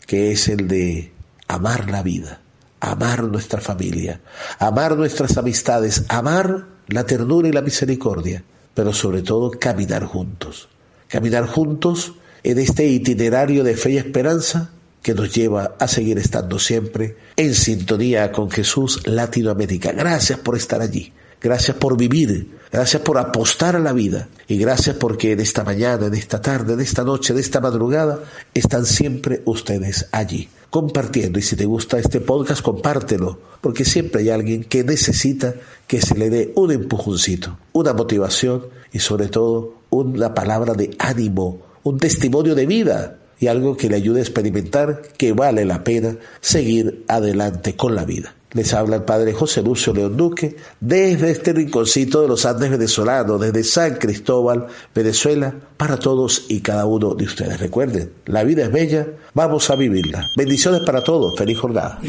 que 0.05 0.31
es 0.31 0.47
el 0.47 0.67
de 0.67 1.11
amar 1.47 1.89
la 1.89 2.01
vida, 2.01 2.41
amar 2.81 3.23
nuestra 3.23 3.61
familia, 3.61 4.19
amar 4.59 4.97
nuestras 4.97 5.37
amistades, 5.37 6.03
amar 6.09 6.65
la 6.87 7.05
ternura 7.05 7.47
y 7.47 7.53
la 7.53 7.61
misericordia, 7.61 8.43
pero 8.73 8.91
sobre 8.91 9.21
todo 9.21 9.51
caminar 9.51 10.03
juntos. 10.03 10.67
Caminar 11.07 11.45
juntos 11.47 12.13
en 12.43 12.57
este 12.59 12.87
itinerario 12.87 13.63
de 13.63 13.77
fe 13.77 13.91
y 13.91 13.97
esperanza 13.97 14.71
que 15.01 15.13
nos 15.13 15.33
lleva 15.33 15.75
a 15.79 15.87
seguir 15.87 16.17
estando 16.17 16.59
siempre 16.59 17.17
en 17.35 17.53
sintonía 17.53 18.31
con 18.31 18.49
Jesús 18.49 19.07
Latinoamérica. 19.07 19.91
Gracias 19.91 20.39
por 20.39 20.57
estar 20.57 20.81
allí. 20.81 21.13
Gracias 21.41 21.75
por 21.77 21.97
vivir, 21.97 22.59
gracias 22.71 23.01
por 23.01 23.17
apostar 23.17 23.75
a 23.75 23.79
la 23.79 23.93
vida 23.93 24.29
y 24.47 24.59
gracias 24.59 24.95
porque 24.97 25.31
en 25.31 25.39
esta 25.39 25.63
mañana, 25.63 26.05
en 26.05 26.13
esta 26.13 26.39
tarde, 26.39 26.73
en 26.73 26.81
esta 26.81 27.03
noche, 27.03 27.33
en 27.33 27.39
esta 27.39 27.59
madrugada, 27.59 28.19
están 28.53 28.85
siempre 28.85 29.41
ustedes 29.45 30.07
allí 30.11 30.49
compartiendo 30.69 31.39
y 31.39 31.41
si 31.41 31.55
te 31.55 31.65
gusta 31.65 31.97
este 31.97 32.21
podcast 32.21 32.61
compártelo 32.61 33.39
porque 33.59 33.85
siempre 33.85 34.21
hay 34.21 34.29
alguien 34.29 34.63
que 34.63 34.83
necesita 34.83 35.55
que 35.87 35.99
se 35.99 36.15
le 36.15 36.29
dé 36.29 36.53
un 36.55 36.71
empujoncito, 36.71 37.57
una 37.73 37.93
motivación 37.93 38.67
y 38.93 38.99
sobre 38.99 39.27
todo 39.27 39.73
una 39.89 40.35
palabra 40.35 40.73
de 40.75 40.95
ánimo, 40.99 41.59
un 41.81 41.97
testimonio 41.97 42.53
de 42.53 42.67
vida 42.67 43.17
y 43.39 43.47
algo 43.47 43.75
que 43.75 43.89
le 43.89 43.95
ayude 43.95 44.19
a 44.19 44.23
experimentar 44.23 45.01
que 45.17 45.33
vale 45.33 45.65
la 45.65 45.83
pena 45.83 46.17
seguir 46.39 47.03
adelante 47.07 47.75
con 47.75 47.95
la 47.95 48.05
vida. 48.05 48.35
Les 48.53 48.73
habla 48.73 48.97
el 48.97 49.03
padre 49.03 49.33
José 49.33 49.61
Lucio 49.61 49.93
León 49.93 50.17
Duque 50.17 50.57
desde 50.79 51.31
este 51.31 51.53
rinconcito 51.53 52.21
de 52.21 52.27
los 52.27 52.45
Andes 52.45 52.69
venezolanos, 52.69 53.39
desde 53.39 53.63
San 53.63 53.95
Cristóbal, 53.95 54.67
Venezuela, 54.93 55.53
para 55.77 55.97
todos 55.97 56.45
y 56.49 56.61
cada 56.61 56.85
uno 56.85 57.15
de 57.15 57.25
ustedes. 57.25 57.59
Recuerden, 57.59 58.11
la 58.25 58.43
vida 58.43 58.63
es 58.63 58.71
bella, 58.71 59.07
vamos 59.33 59.69
a 59.69 59.75
vivirla. 59.75 60.29
Bendiciones 60.35 60.81
para 60.81 61.01
todos, 61.01 61.37
feliz 61.37 61.57
jornada. 61.59 61.99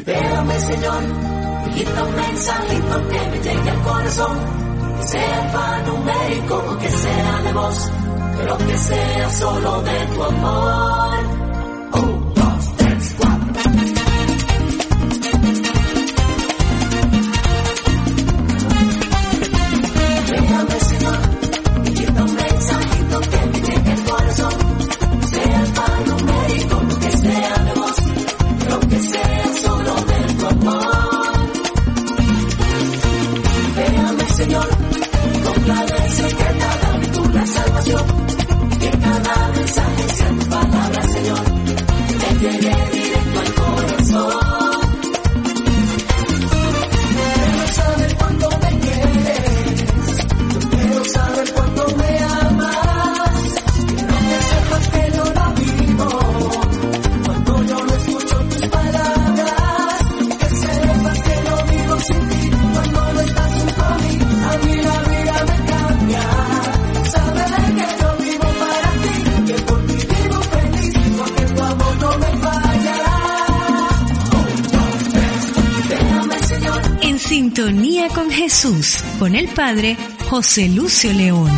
Con 79.18 79.35
el 79.35 79.48
Padre 79.48 79.96
José 80.31 80.68
Lucio 80.68 81.12
León. 81.12 81.51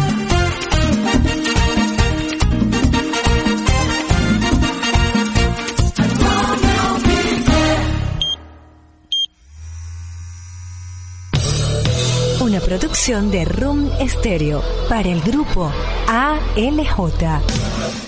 Una 12.40 12.60
producción 12.60 13.30
de 13.30 13.44
Room 13.44 13.90
Stereo 14.08 14.62
para 14.88 15.10
el 15.10 15.20
grupo 15.20 15.70
ALJ. 16.08 18.04